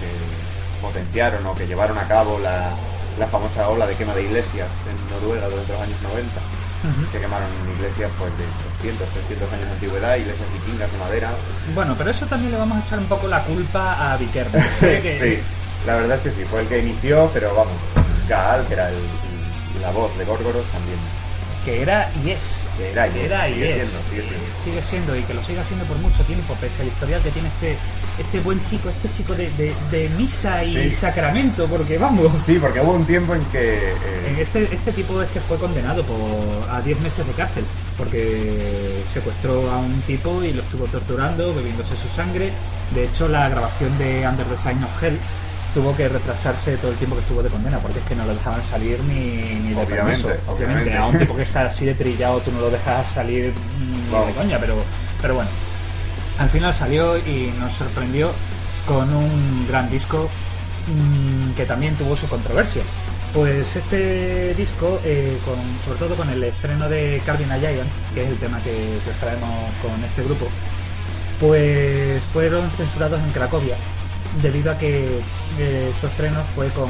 que 0.00 0.80
potenciaron 0.80 1.44
o 1.46 1.54
que 1.54 1.66
llevaron 1.66 1.98
a 1.98 2.06
cabo 2.08 2.38
la, 2.38 2.70
la 3.18 3.26
famosa 3.26 3.68
ola 3.68 3.86
de 3.86 3.94
quema 3.96 4.14
de 4.14 4.22
iglesias 4.24 4.68
en 4.88 4.96
Noruega 5.14 5.48
durante 5.48 5.72
los 5.72 5.80
años 5.82 6.00
90, 6.02 6.30
Ujú. 6.80 7.12
que 7.12 7.20
quemaron 7.20 7.48
iglesias 7.76 8.10
pues 8.18 8.32
de 8.38 8.44
200, 8.80 9.06
300 9.08 9.52
años 9.52 9.66
de 9.66 9.72
antigüedad, 9.72 10.16
iglesias 10.16 10.48
vikingas 10.54 10.90
de 10.90 10.98
madera. 10.98 11.30
Bueno, 11.74 11.94
pero 11.98 12.10
eso 12.10 12.24
también 12.26 12.52
le 12.52 12.58
vamos 12.58 12.78
a 12.78 12.86
echar 12.86 12.98
un 12.98 13.04
poco 13.06 13.28
la 13.28 13.42
culpa 13.42 14.12
a 14.12 14.16
Vikernes. 14.16 14.64
¿eh? 14.82 15.00
que- 15.02 15.20
sí, 15.20 15.86
la 15.86 15.96
verdad 15.96 16.16
es 16.16 16.22
que 16.22 16.30
sí, 16.30 16.44
fue 16.48 16.60
el 16.62 16.68
que 16.68 16.78
inició, 16.78 17.28
pero 17.34 17.54
vamos, 17.54 17.74
Gaal, 18.28 18.64
que 18.66 18.72
era 18.72 18.88
el- 18.88 18.96
la 19.80 19.90
voz 19.90 20.16
de 20.18 20.24
Gorgoroth 20.24 20.66
también, 20.72 20.98
que 21.64 21.82
era 21.82 22.10
y 22.24 22.30
es. 22.30 22.38
que 22.78 22.90
era 22.92 23.06
y 23.06 23.10
es, 23.10 23.16
Era 23.26 23.48
y 23.48 23.54
sigue 23.54 23.68
es. 23.70 23.74
siendo, 23.76 23.98
sigue 24.10 24.22
siendo. 24.22 24.46
Sigue 24.64 24.82
siendo 24.82 25.16
y 25.16 25.22
que 25.22 25.34
lo 25.34 25.42
siga 25.44 25.64
siendo 25.64 25.84
por 25.86 25.96
mucho 25.98 26.22
tiempo, 26.24 26.54
pese 26.60 26.82
al 26.82 26.88
historial 26.88 27.22
que 27.22 27.30
tiene 27.30 27.48
este 27.48 27.76
este 28.18 28.40
buen 28.40 28.62
chico, 28.64 28.90
este 28.90 29.08
chico 29.16 29.34
de, 29.34 29.48
de- 29.52 29.74
de 29.90 30.08
misa 30.10 30.62
y 30.64 30.74
Sí. 30.74 30.90
sacramento, 30.92 31.66
porque 31.66 31.96
vamos. 31.96 32.30
Sí, 32.44 32.58
porque 32.60 32.80
hubo 32.80 32.92
un 32.92 33.06
tiempo 33.06 33.34
en 33.34 33.42
que... 33.46 33.74
eh, 33.92 33.94
En 34.28 34.36
Este, 34.38 34.64
este 34.74 34.92
tipo 34.92 35.22
es 35.22 35.30
que 35.30 35.40
fue 35.40 35.56
condenado 35.58 36.02
por, 36.04 36.18
a 36.70 36.82
10 36.82 37.00
meses 37.00 37.26
de 37.26 37.32
cárcel 37.32 37.64
porque 37.96 39.02
secuestró 39.12 39.70
a 39.70 39.78
un 39.78 40.00
tipo 40.02 40.42
y 40.42 40.52
lo 40.52 40.62
estuvo 40.62 40.86
torturando, 40.86 41.54
bebiéndose 41.54 41.96
su 41.96 42.08
sangre. 42.14 42.50
De 42.94 43.04
hecho, 43.04 43.28
la 43.28 43.48
grabación 43.48 43.96
de 43.98 44.26
Under 44.26 44.46
the 44.46 44.56
Sign 44.56 44.82
of 44.84 45.02
Hell 45.02 45.18
tuvo 45.74 45.96
que 45.96 46.08
retrasarse 46.08 46.76
todo 46.78 46.90
el 46.90 46.96
tiempo 46.96 47.16
que 47.16 47.22
estuvo 47.22 47.42
de 47.42 47.48
condena 47.48 47.78
porque 47.78 47.98
es 48.00 48.04
que 48.04 48.14
no 48.14 48.24
lo 48.26 48.34
dejaban 48.34 48.62
salir 48.64 48.98
ni, 49.04 49.14
ni 49.60 49.74
de 49.74 49.80
Obviamente, 49.80 50.24
permiso. 50.24 50.52
obviamente. 50.52 50.96
A 50.96 51.06
un 51.06 51.18
tipo 51.18 51.36
que 51.36 51.42
está 51.42 51.62
así 51.62 51.86
de 51.86 51.94
trillado 51.94 52.40
tú 52.40 52.50
no 52.52 52.60
lo 52.60 52.70
dejas 52.70 53.06
salir 53.12 53.52
ni 53.78 54.26
de 54.26 54.32
coña, 54.32 54.58
pero, 54.58 54.76
pero 55.20 55.34
bueno. 55.34 55.50
Al 56.38 56.48
final 56.48 56.74
salió 56.74 57.18
y 57.18 57.52
nos 57.58 57.72
sorprendió 57.72 58.30
con 58.86 59.12
un 59.12 59.66
gran 59.68 59.90
disco 59.90 60.28
mm, 60.88 61.52
que 61.54 61.66
también 61.66 61.94
tuvo 61.94 62.16
su 62.16 62.26
controversia. 62.28 62.82
Pues 63.34 63.76
este 63.76 64.54
disco, 64.54 64.98
eh, 65.04 65.38
con, 65.44 65.56
sobre 65.84 65.98
todo 66.00 66.16
con 66.16 66.30
el 66.30 66.42
estreno 66.42 66.88
de 66.88 67.22
Carvin 67.24 67.52
a 67.52 67.58
Giant, 67.58 67.88
que 68.12 68.24
es 68.24 68.28
el 68.30 68.38
tema 68.38 68.58
que, 68.60 68.72
que 69.04 69.10
os 69.10 69.16
traemos 69.18 69.50
con 69.82 70.02
este 70.02 70.24
grupo, 70.24 70.48
pues 71.38 72.20
fueron 72.32 72.68
censurados 72.72 73.20
en 73.20 73.30
Cracovia 73.30 73.76
debido 74.42 74.72
a 74.72 74.78
que 74.78 75.20
eh, 75.58 75.92
su 76.00 76.06
estreno 76.06 76.42
fue 76.54 76.68
con, 76.70 76.88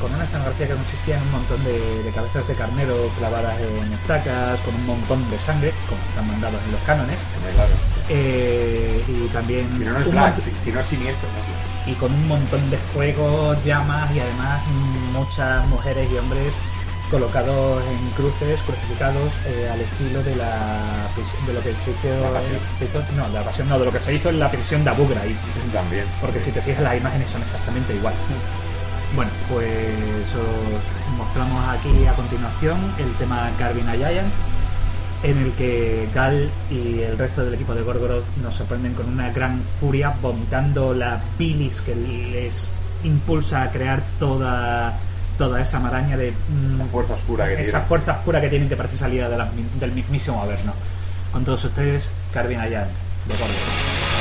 con 0.00 0.12
una 0.14 0.24
escenografía 0.24 0.66
que 0.68 0.74
consistía 0.74 1.16
en 1.16 1.22
un 1.22 1.32
montón 1.32 1.64
de, 1.64 2.02
de 2.02 2.10
cabezas 2.10 2.46
de 2.48 2.54
carnero 2.54 3.08
clavadas 3.18 3.54
en 3.60 3.92
estacas, 3.94 4.60
con 4.60 4.74
un 4.74 4.86
montón 4.86 5.30
de 5.30 5.38
sangre, 5.38 5.72
como 5.88 6.00
están 6.08 6.26
mandados 6.28 6.60
en 6.64 6.72
los 6.72 6.80
cánones, 6.82 7.16
claro. 7.54 7.70
eh, 8.08 9.02
y 9.08 9.28
también 9.28 9.68
Si 9.78 9.84
no, 9.84 9.92
no 9.92 10.00
es 10.00 10.06
un 10.06 10.12
black, 10.12 10.36
mont- 10.36 10.42
si, 10.42 10.50
si 10.64 10.72
no 10.72 10.80
es 10.80 10.86
siniestro, 10.86 11.28
no 11.32 11.38
es 11.38 11.46
black. 11.46 11.86
y 11.86 11.94
con 11.94 12.12
un 12.12 12.28
montón 12.28 12.70
de 12.70 12.76
fuegos, 12.78 13.64
llamas 13.64 14.14
y 14.14 14.20
además 14.20 14.60
muchas 15.12 15.66
mujeres 15.68 16.08
y 16.10 16.16
hombres 16.18 16.52
colocados 17.10 17.82
en 17.86 18.10
cruces, 18.10 18.58
crucificados 18.66 19.32
eh, 19.46 19.68
al 19.72 19.80
estilo 19.80 20.22
de 20.22 20.34
la 20.36 21.08
de 21.46 21.52
lo 21.52 21.60
que 21.62 21.70
se 21.72 21.90
hizo, 21.90 22.20
La 22.22 22.30
pasión. 22.40 22.60
se 22.78 22.84
hizo- 22.84 23.12
no, 23.16 23.28
la 23.28 23.42
pasión 23.44 23.68
no, 23.68 23.78
de 23.78 23.84
lo 23.84 23.92
que 23.92 24.00
se 24.00 24.14
hizo 24.14 24.28
en 24.30 24.38
la 24.40 24.50
prisión 24.50 24.84
de 24.84 24.90
Abu 24.90 25.06
Ghraib. 25.08 25.36
También. 25.72 26.04
Porque 26.20 26.40
si 26.40 26.50
te 26.50 26.60
fijas 26.62 26.82
las 26.82 26.96
imágenes 26.96 27.30
son 27.30 27.42
exactamente 27.42 27.94
iguales. 27.94 28.18
Bueno, 29.14 29.30
pues 29.48 30.28
os 30.34 31.16
mostramos 31.16 31.62
aquí 31.68 32.06
a 32.06 32.12
continuación 32.14 32.76
el 32.98 33.12
tema 33.14 33.50
Carvin 33.58 33.86
Giant, 33.86 34.32
en 35.22 35.38
el 35.38 35.52
que 35.52 36.08
Gal 36.12 36.50
y 36.70 37.00
el 37.00 37.16
resto 37.16 37.44
del 37.44 37.54
equipo 37.54 37.74
de 37.74 37.82
Gorgoroth 37.82 38.24
nos 38.42 38.54
sorprenden 38.56 38.94
con 38.94 39.08
una 39.08 39.30
gran 39.30 39.62
furia, 39.80 40.12
vomitando 40.20 40.92
la 40.92 41.20
bilis 41.38 41.80
que 41.82 41.94
les 41.94 42.68
impulsa 43.04 43.62
a 43.62 43.70
crear 43.70 44.02
toda, 44.18 44.98
toda 45.38 45.60
esa 45.60 45.78
maraña 45.80 46.16
de... 46.16 46.32
mm, 46.32 46.78
La 46.78 46.84
fuerza 46.86 47.14
oscura 47.14 47.46
que 47.46 47.54
esa 47.54 47.62
tiene. 47.72 47.84
fuerza 47.86 48.12
oscura 48.12 48.40
que 48.40 48.48
tienen 48.48 48.68
que 48.68 48.76
parece 48.76 48.96
salida 48.96 49.28
de 49.28 49.36
la- 49.38 49.48
del 49.80 49.92
mismísimo 49.92 50.40
Averno. 50.40 50.72
Con 51.32 51.44
todos 51.44 51.64
ustedes, 51.64 52.08
Carvin 52.32 52.58
a 52.60 52.66
Giant, 52.66 52.88
de. 53.28 54.15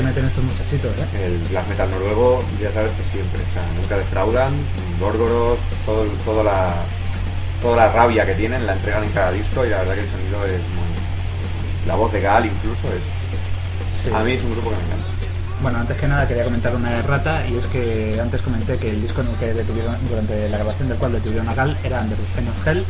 Que 0.00 0.06
meten 0.06 0.24
estos 0.24 0.44
muchachitos, 0.44 0.92
¿eh? 0.96 1.26
El 1.26 1.38
black 1.50 1.68
metal 1.68 1.90
noruego, 1.90 2.42
ya 2.60 2.72
sabes 2.72 2.90
que 2.92 3.04
siempre, 3.04 3.40
o 3.42 3.52
sea, 3.52 3.62
nunca 3.76 3.98
defraudan, 3.98 4.52
Gorgoroth, 4.98 5.58
todo, 5.84 6.04
toda 6.24 6.44
la 6.44 6.74
toda 7.60 7.76
la 7.76 7.92
rabia 7.92 8.24
que 8.24 8.34
tienen 8.34 8.64
la 8.64 8.72
entregan 8.72 9.04
en 9.04 9.10
cada 9.10 9.32
disco 9.32 9.66
y 9.66 9.68
la 9.68 9.80
verdad 9.80 9.94
que 9.94 10.00
el 10.00 10.08
sonido 10.08 10.44
es 10.46 10.62
muy... 10.72 11.86
La 11.86 11.94
voz 11.96 12.10
de 12.12 12.22
Gal 12.22 12.46
incluso 12.46 12.88
es... 12.88 13.02
Sí. 14.02 14.10
A 14.14 14.24
mí 14.24 14.32
es 14.32 14.42
un 14.42 14.52
grupo 14.52 14.70
que 14.70 14.76
me 14.76 14.82
encanta. 14.84 15.06
Bueno, 15.60 15.78
antes 15.78 15.96
que 15.98 16.08
nada 16.08 16.26
quería 16.26 16.44
comentar 16.44 16.74
una 16.74 16.96
errata 16.96 17.46
y 17.46 17.56
es 17.56 17.66
que 17.66 18.18
antes 18.18 18.40
comenté 18.40 18.78
que 18.78 18.88
el 18.88 19.02
disco 19.02 19.20
en 19.20 19.28
el 19.28 19.34
que 19.34 19.52
detuvieron, 19.52 19.96
durante 20.08 20.48
la 20.48 20.56
grabación 20.56 20.88
del 20.88 20.96
cual 20.96 21.12
detuvieron 21.12 21.46
a 21.50 21.54
Gal 21.54 21.76
era 21.84 22.00
Under 22.00 22.16
the 22.16 22.34
Sign 22.34 22.48
of 22.48 22.66
Hell. 22.66 22.84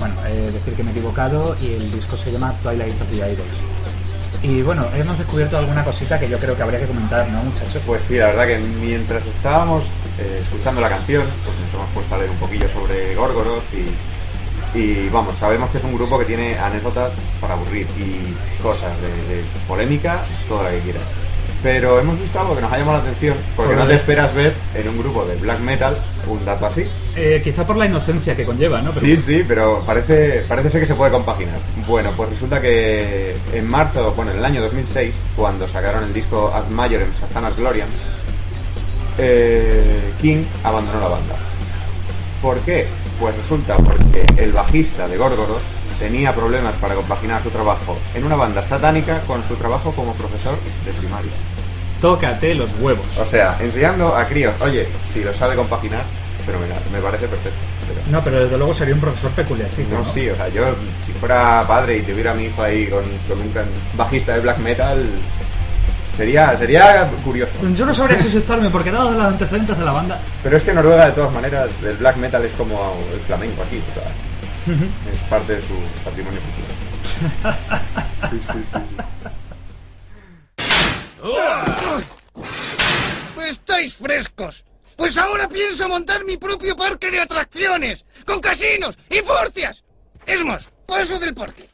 Bueno, 0.00 0.14
eh, 0.26 0.50
decir 0.52 0.74
que 0.74 0.82
me 0.82 0.90
he 0.90 0.92
equivocado 0.92 1.56
y 1.62 1.74
el 1.74 1.92
disco 1.92 2.16
se 2.16 2.32
llama 2.32 2.52
Twilight 2.64 3.00
of 3.00 3.08
the 3.10 3.16
Idols. 3.18 3.67
Y 4.42 4.62
bueno, 4.62 4.86
hemos 4.94 5.18
descubierto 5.18 5.58
alguna 5.58 5.84
cosita 5.84 6.18
que 6.18 6.28
yo 6.28 6.38
creo 6.38 6.56
que 6.56 6.62
habría 6.62 6.78
que 6.78 6.86
comentar, 6.86 7.26
¿no, 7.28 7.42
muchachos? 7.42 7.82
Pues 7.84 8.02
sí, 8.02 8.16
la 8.16 8.26
verdad 8.26 8.46
que 8.46 8.58
mientras 8.58 9.26
estábamos 9.26 9.84
eh, 10.18 10.40
escuchando 10.42 10.80
la 10.80 10.88
canción, 10.88 11.24
pues 11.44 11.56
nos 11.58 11.74
hemos 11.74 11.90
puesto 11.90 12.14
a 12.14 12.18
leer 12.18 12.30
un 12.30 12.36
poquillo 12.36 12.68
sobre 12.68 13.16
Gorgoroth 13.16 13.64
y, 13.74 14.78
y 14.78 15.08
vamos, 15.08 15.36
sabemos 15.36 15.70
que 15.70 15.78
es 15.78 15.84
un 15.84 15.94
grupo 15.94 16.18
que 16.20 16.24
tiene 16.24 16.56
anécdotas 16.56 17.10
para 17.40 17.54
aburrir 17.54 17.86
y 17.98 18.62
cosas 18.62 18.92
de, 19.00 19.08
de 19.08 19.42
polémica, 19.66 20.20
toda 20.48 20.64
la 20.64 20.70
que 20.70 20.80
quieras. 20.80 21.02
Pero 21.60 21.98
hemos 21.98 22.20
visto 22.20 22.38
algo 22.38 22.54
que 22.54 22.62
nos 22.62 22.72
ha 22.72 22.78
llamado 22.78 22.98
la 22.98 23.04
atención, 23.04 23.36
porque 23.56 23.74
no 23.74 23.88
te 23.88 23.94
esperas 23.94 24.32
ver 24.34 24.54
en 24.76 24.88
un 24.88 24.98
grupo 24.98 25.24
de 25.24 25.34
black 25.34 25.58
metal 25.58 25.96
un 26.28 26.44
dato 26.44 26.66
así. 26.66 26.84
Eh, 27.16 27.40
quizá 27.42 27.66
por 27.66 27.76
la 27.76 27.86
inocencia 27.86 28.36
que 28.36 28.44
conlleva, 28.44 28.80
¿no? 28.80 28.90
Pero- 28.90 29.00
Sí, 29.06 29.16
sí, 29.16 29.44
pero 29.46 29.82
parece, 29.86 30.44
parece 30.48 30.70
ser 30.70 30.80
que 30.80 30.86
se 30.86 30.94
puede 30.94 31.10
compaginar. 31.10 31.58
Bueno, 31.86 32.10
pues 32.16 32.30
resulta 32.30 32.60
que 32.60 33.34
en 33.52 33.68
marzo, 33.68 34.12
bueno, 34.14 34.30
en 34.32 34.38
el 34.38 34.44
año 34.44 34.60
2006, 34.62 35.14
cuando 35.36 35.66
sacaron 35.68 36.04
el 36.04 36.12
disco 36.12 36.52
Ad 36.54 36.68
Majorem 36.68 37.08
Satanas 37.20 37.56
Gloriam, 37.56 37.88
eh, 39.18 40.12
King 40.20 40.44
abandonó 40.62 41.00
la 41.00 41.08
banda. 41.08 41.34
¿Por 42.42 42.58
qué? 42.60 42.86
Pues 43.18 43.36
resulta 43.36 43.76
porque 43.76 44.24
el 44.36 44.52
bajista 44.52 45.08
de 45.08 45.16
Gorgoroth 45.16 45.60
tenía 45.98 46.32
problemas 46.34 46.74
para 46.76 46.94
compaginar 46.94 47.42
su 47.42 47.50
trabajo 47.50 47.98
en 48.14 48.24
una 48.24 48.36
banda 48.36 48.62
satánica 48.62 49.20
con 49.26 49.42
su 49.42 49.56
trabajo 49.56 49.90
como 49.92 50.12
profesor 50.14 50.54
de 50.84 50.92
primaria. 50.92 51.32
Tócate 52.00 52.54
los 52.54 52.70
huevos. 52.80 53.04
O 53.18 53.26
sea, 53.26 53.56
enseñando 53.60 54.14
a 54.14 54.24
críos, 54.26 54.54
oye, 54.60 54.86
si 55.12 55.24
lo 55.24 55.34
sabe 55.34 55.56
compaginar, 55.56 56.04
fenomenal, 56.48 56.82
me 56.92 56.98
parece 57.00 57.28
perfecto. 57.28 57.58
pero- 57.86 58.00
No, 58.10 58.24
pero 58.24 58.40
desde 58.40 58.56
luego 58.58 58.74
sería 58.74 58.94
un 58.94 59.00
profesor 59.00 59.30
peculiar. 59.32 59.68
no, 59.90 60.04
sí, 60.04 60.28
o 60.30 60.36
sea, 60.36 60.48
yo 60.48 60.64
si 61.04 61.12
fuera 61.12 61.64
padre 61.66 61.98
y 61.98 62.02
tuviera 62.02 62.32
a 62.32 62.34
mi 62.34 62.44
hijo 62.46 62.62
ahí 62.62 62.86
con, 62.86 63.04
con 63.28 63.40
un 63.40 63.52
gran 63.52 63.66
bajista 63.94 64.34
de 64.34 64.40
black 64.40 64.58
metal, 64.58 65.06
sería, 66.16 66.56
sería 66.56 67.10
curioso. 67.24 67.52
Yo 67.76 67.84
no 67.86 67.94
sabría 67.94 68.18
si 68.20 68.28
asustarme 68.28 68.70
porque 68.70 68.90
dado 68.90 69.10
los 69.12 69.22
antecedentes 69.24 69.78
de 69.78 69.84
la 69.84 69.92
banda... 69.92 70.18
Pero 70.42 70.56
es 70.56 70.62
que 70.62 70.72
Noruega, 70.72 71.06
de 71.06 71.12
todas 71.12 71.32
maneras, 71.32 71.68
el 71.84 71.96
black 71.96 72.16
metal 72.16 72.44
es 72.44 72.52
como 72.54 72.96
el 73.12 73.20
flamenco 73.20 73.62
aquí, 73.62 73.80
o 73.90 73.94
sea, 73.94 74.74
es 75.12 75.20
parte 75.30 75.54
de 75.56 75.60
su 75.62 75.74
patrimonio 76.04 76.40
cultural. 76.40 77.58
Sí, 78.30 78.40
sí, 78.52 78.58
sí, 78.72 78.78
sí. 78.78 78.96
¡Estáis 83.50 83.94
frescos! 83.94 84.64
Pues 84.98 85.16
ahora 85.16 85.48
pienso 85.48 85.88
montar 85.88 86.24
mi 86.24 86.36
propio 86.38 86.74
parque 86.74 87.08
de 87.12 87.20
atracciones, 87.20 88.04
con 88.26 88.40
casinos 88.40 88.98
y 89.08 89.20
furcias. 89.20 89.84
Es 90.26 90.44
más, 90.44 90.68
paso 90.86 91.20
del 91.20 91.36
parque. 91.36 91.70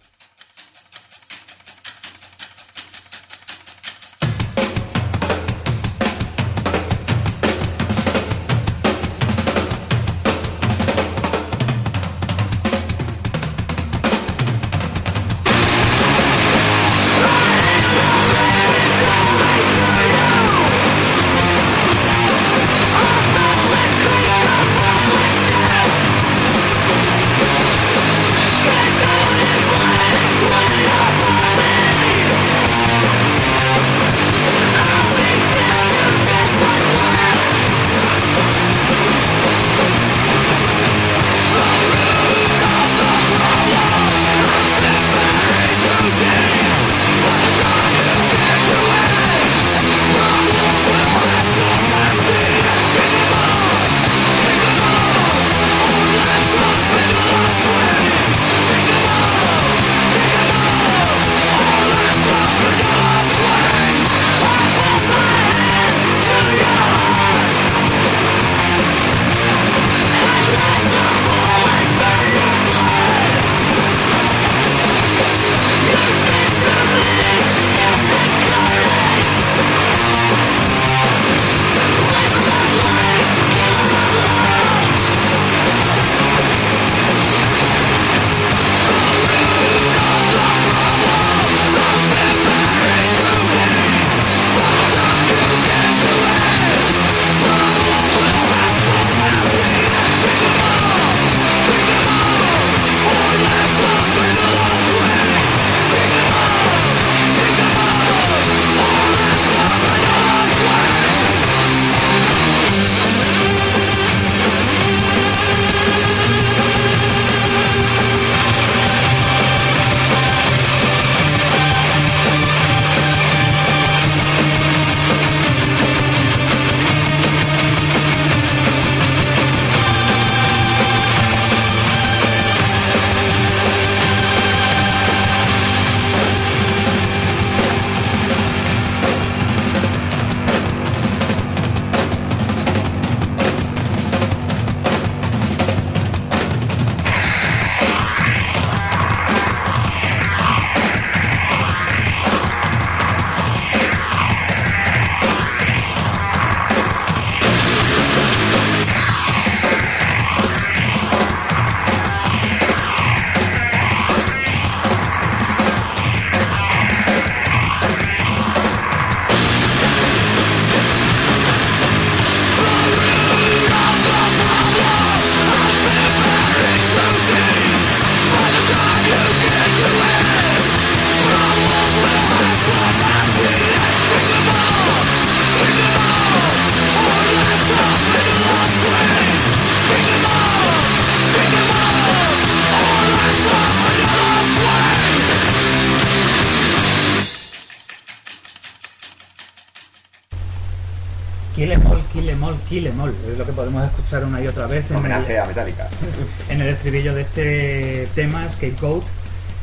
Escuchar 204.05 204.24
una 204.24 204.40
y 204.40 204.46
otra 204.46 204.66
vez 204.66 204.84
en 204.86 204.92
el, 204.92 204.98
Homenaje 204.98 205.38
a 205.38 205.46
Metallica. 205.46 205.88
en 206.48 206.61
el 206.61 206.68
estribillo 206.68 207.14
de 207.14 207.22
este 207.22 208.09
tema, 208.14 208.46
Scapegoat, 208.50 209.05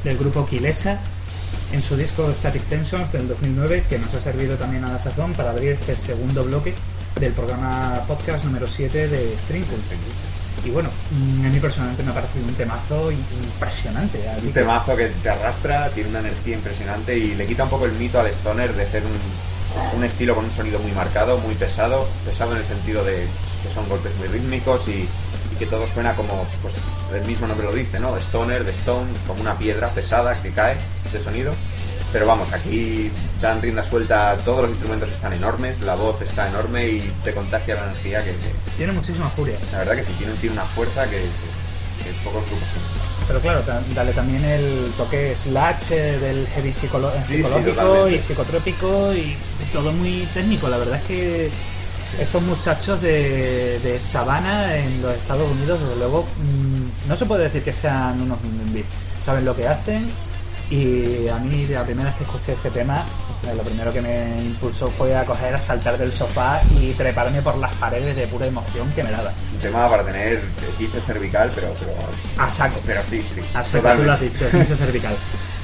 del 0.04 0.18
grupo 0.18 0.48
Kilesa, 0.48 0.98
en 1.72 1.82
su 1.82 1.96
disco 1.96 2.34
Static 2.34 2.64
Tensions 2.64 3.12
del 3.12 3.28
2009, 3.28 3.84
que 3.88 4.00
nos 4.00 4.14
ha 4.16 4.20
servido 4.20 4.56
también 4.56 4.84
a 4.84 4.94
la 4.94 5.00
sazón 5.00 5.34
para 5.34 5.52
abrir 5.52 5.74
este 5.74 5.96
segundo 5.96 6.44
bloque 6.44 6.74
del 7.20 7.34
programa 7.34 8.02
podcast 8.08 8.44
número 8.44 8.68
7 8.68 9.08
de 9.08 9.36
Stringful. 9.44 9.80
Y 10.66 10.70
bueno, 10.72 10.90
mm, 11.12 11.46
a 11.46 11.50
mí 11.50 11.60
personalmente 11.60 12.04
me 12.04 12.12
ha 12.12 12.16
parecido 12.16 12.46
un 12.48 12.54
temazo 12.56 13.12
impresionante. 13.12 14.20
Un 14.44 14.52
temazo 14.52 14.96
que 14.96 15.08
te 15.08 15.30
arrastra, 15.30 15.90
tiene 15.90 16.10
una 16.10 16.20
energía 16.20 16.56
impresionante 16.56 17.16
y 17.16 17.36
le 17.36 17.46
quita 17.46 17.66
un 17.66 17.70
poco 17.70 17.86
el 17.86 17.94
mito 17.94 18.20
al 18.20 18.28
stoner 18.28 18.74
de 18.74 18.86
ser 18.88 19.04
un, 19.04 19.98
un 19.98 20.04
estilo 20.04 20.34
con 20.34 20.46
un 20.46 20.52
sonido 20.52 20.80
muy 20.80 20.92
marcado, 20.94 21.38
muy 21.40 21.56
pesado, 21.56 22.08
pesado 22.26 22.54
en 22.54 22.60
el 22.60 22.66
sentido 22.66 23.04
de 23.04 23.28
son 23.74 23.88
golpes 23.90 24.16
muy 24.18 24.28
rítmicos 24.28 24.88
y, 24.88 25.08
y 25.54 25.56
que 25.58 25.66
todo 25.66 25.86
suena 25.88 26.16
como, 26.16 26.46
pues 26.62 26.76
el 27.14 27.26
mismo 27.26 27.48
nombre 27.48 27.68
lo 27.68 27.74
dice, 27.74 28.00
¿no? 28.00 28.14
De 28.16 28.22
stoner, 28.22 28.64
de 28.64 28.72
stone, 28.72 29.08
como 29.28 29.42
una 29.42 29.56
piedra 29.58 29.90
pesada 29.90 30.42
que 30.42 30.52
cae 30.52 30.76
de 31.12 31.20
sonido. 31.20 31.54
Pero 32.14 32.26
vamos, 32.28 32.52
aquí 32.52 33.10
dan 33.42 33.62
rienda 33.62 33.84
suelta, 33.84 34.36
todos 34.44 34.64
los 34.64 34.72
instrumentos 34.72 35.10
están 35.10 35.32
enormes, 35.32 35.80
la 35.82 35.96
voz 35.96 36.22
está 36.22 36.50
enorme 36.50 36.86
y 36.88 37.14
te 37.24 37.34
contagia 37.34 37.76
la 37.76 37.86
energía 37.86 38.22
que, 38.24 38.32
que- 38.32 38.54
Tiene 38.76 38.92
muchísima 38.92 39.30
furia. 39.30 39.56
la 39.72 39.80
verdad 39.80 39.96
que 39.96 40.04
sí, 40.04 40.12
tiene, 40.18 40.34
tiene 40.34 40.54
una 40.56 40.66
fuerza 40.66 41.06
que, 41.06 41.12
que- 41.22 42.04
que 42.04 42.12
pocos 42.26 42.44
grupos 42.48 42.68
tienen. 42.74 43.02
Pero 43.28 43.40
claro, 43.40 43.64
dale 43.96 44.12
también 44.12 44.44
el 44.44 44.92
toque 44.98 45.36
slash 45.42 45.92
eh, 45.92 46.18
del 46.20 46.48
heavy 46.48 46.74
psicolo- 46.74 47.14
Sí, 47.14 47.38
psicológico 47.38 48.10
y 48.10 48.20
psicotrópico 48.20 49.14
y 49.14 49.38
todo 49.72 49.94
muy 49.94 50.28
técnico. 50.34 50.68
La 50.68 50.78
verdad 50.78 50.98
es 50.98 51.04
que 51.06 51.52
estos 52.20 52.42
muchachos 52.42 53.02
de, 53.02 53.80
de 53.80 54.00
Savannah 54.00 54.78
en 54.78 55.02
los 55.02 55.16
Estados 55.16 55.50
Unidos, 55.50 55.80
desde 55.80 55.96
luego, 55.96 56.24
mm, 56.24 57.10
no 57.10 57.16
se 57.16 57.26
puede 57.26 57.44
decir 57.46 57.64
que 57.64 57.74
sean 57.74 58.22
unos 58.22 58.40
nimbis. 58.44 58.86
Saben 59.24 59.46
lo 59.46 59.56
que 59.56 59.68
hacen 59.68 60.12
y 60.70 61.28
a 61.28 61.36
mí 61.38 61.68
la 61.68 61.84
primera 61.84 62.10
vez 62.10 62.18
que 62.18 62.24
escuché 62.24 62.54
este 62.54 62.72
tema, 62.72 63.04
eh, 63.46 63.54
lo 63.56 63.62
primero 63.62 63.92
que 63.92 64.02
me 64.02 64.42
impulsó 64.42 64.88
fue 64.88 65.16
a 65.16 65.26
coger, 65.26 65.54
a 65.54 65.62
saltar 65.62 65.98
del 65.98 66.14
sofá 66.14 66.62
y 66.80 66.94
treparme 66.94 67.42
por 67.42 67.58
las 67.58 67.74
paredes 67.76 68.16
de 68.16 68.26
pura 68.28 68.48
emoción 68.48 68.90
que 68.94 69.04
me 69.04 69.12
daba. 69.12 69.32
Un 69.54 69.60
tema 69.60 69.90
para 69.90 70.04
tener 70.06 70.42
esguince 70.72 71.02
cervical, 71.02 71.52
pero, 71.54 71.76
pero, 71.80 71.92
A 72.38 72.50
saco. 72.50 72.80
pero 72.86 73.02
sí, 73.10 73.22
sí. 73.36 73.42
A 73.54 73.64
saco, 73.64 73.90
tú 73.96 74.04
lo 74.04 74.14
has 74.14 74.22
dicho, 74.22 74.46
esguince 74.48 74.78
cervical. 74.78 75.16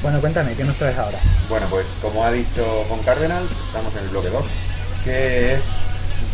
Bueno, 0.01 0.19
cuéntame, 0.19 0.53
¿qué 0.53 0.63
nos 0.63 0.75
traes 0.75 0.97
ahora? 0.97 1.19
Bueno, 1.49 1.67
pues 1.69 1.87
como 2.01 2.23
ha 2.23 2.31
dicho 2.31 2.85
Von 2.89 2.99
Cardenal, 3.03 3.47
estamos 3.67 3.93
en 3.95 4.03
el 4.03 4.09
bloque 4.09 4.29
2, 4.29 4.45
que 5.05 5.55
es, 5.55 5.63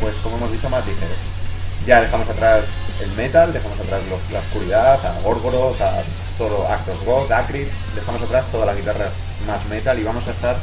pues 0.04 0.16
como 0.22 0.36
hemos 0.36 0.52
dicho, 0.52 0.70
más 0.70 0.86
ligero. 0.86 1.16
Ya 1.88 2.02
dejamos 2.02 2.28
atrás 2.30 2.66
el 3.02 3.10
metal, 3.14 3.54
dejamos 3.54 3.80
atrás 3.80 4.02
los- 4.10 4.32
la 4.32 4.40
oscuridad, 4.40 5.06
a 5.06 5.20
Gorgoroth, 5.22 5.80
a 5.82 6.04
todo 6.38 6.68
Actos 6.68 7.00
God, 7.06 7.32
Acrid, 7.32 7.68
dejamos 7.96 8.22
atrás 8.22 8.44
todas 8.52 8.68
las 8.68 8.76
guitarras 8.76 9.12
más 9.48 9.66
metal 9.68 9.98
y 9.98 10.04
vamos 10.04 10.28
a 10.28 10.32
estar 10.32 10.58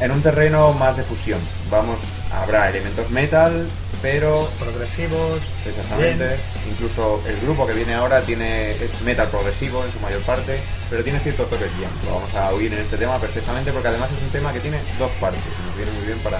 en 0.00 0.10
un 0.12 0.22
terreno 0.22 0.72
más 0.72 0.96
de 0.96 1.02
fusión. 1.02 1.40
Vamos, 1.68 1.98
habrá 2.32 2.70
elementos 2.70 3.10
metal, 3.10 3.66
pero 4.02 4.48
Progresivos, 4.58 5.40
Exactamente. 5.66 6.26
bien. 6.28 6.40
Incluso 6.70 7.22
el 7.26 7.38
grupo 7.40 7.66
que 7.66 7.74
viene 7.74 7.94
ahora 7.94 8.22
tiene 8.22 8.72
es 8.72 9.00
metal 9.02 9.28
progresivo 9.28 9.84
en 9.84 9.92
su 9.92 9.98
mayor 10.00 10.22
parte, 10.22 10.60
pero 10.88 11.02
tiene 11.02 11.18
ciertos 11.20 11.50
toques 11.50 11.76
bien. 11.76 11.90
Lo 12.06 12.14
vamos 12.14 12.32
a 12.34 12.50
oír 12.50 12.72
en 12.72 12.78
este 12.80 12.96
tema 12.96 13.18
perfectamente 13.18 13.72
porque 13.72 13.88
además 13.88 14.10
es 14.16 14.22
un 14.22 14.30
tema 14.30 14.52
que 14.52 14.60
tiene 14.60 14.78
dos 14.98 15.10
partes 15.20 15.40
nos 15.66 15.76
viene 15.76 15.92
muy 15.92 16.06
bien 16.06 16.18
para, 16.20 16.38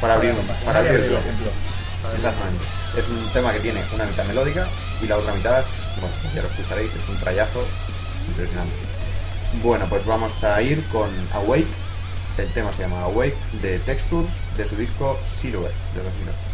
para 0.00 0.14
abrir, 0.14 0.34
para 0.64 0.80
abrir 0.80 0.94
el 0.94 1.08
bloque. 1.10 1.28
Exactamente. 2.14 2.64
Es 2.96 3.08
un 3.08 3.32
tema 3.32 3.52
que 3.52 3.60
tiene 3.60 3.82
una 3.94 4.04
mitad 4.04 4.24
melódica 4.24 4.66
y 5.00 5.06
la 5.06 5.16
otra 5.16 5.32
mitad, 5.34 5.62
bueno, 6.00 6.14
ya 6.34 6.42
lo 6.42 6.48
escucharéis, 6.48 6.90
es 6.94 7.08
un 7.08 7.18
trayazo 7.20 7.64
impresionante. 8.28 8.74
Bueno, 9.62 9.86
pues 9.88 10.04
vamos 10.06 10.42
a 10.44 10.60
ir 10.62 10.82
con 10.88 11.10
Awake. 11.34 11.66
El 12.38 12.52
tema 12.52 12.72
se 12.72 12.82
llama 12.82 13.02
Awake 13.02 13.36
de 13.60 13.78
Textures 13.80 14.30
de 14.56 14.66
su 14.66 14.76
disco 14.76 15.18
Silhouette 15.26 15.74
de 15.94 16.02
2008. 16.02 16.49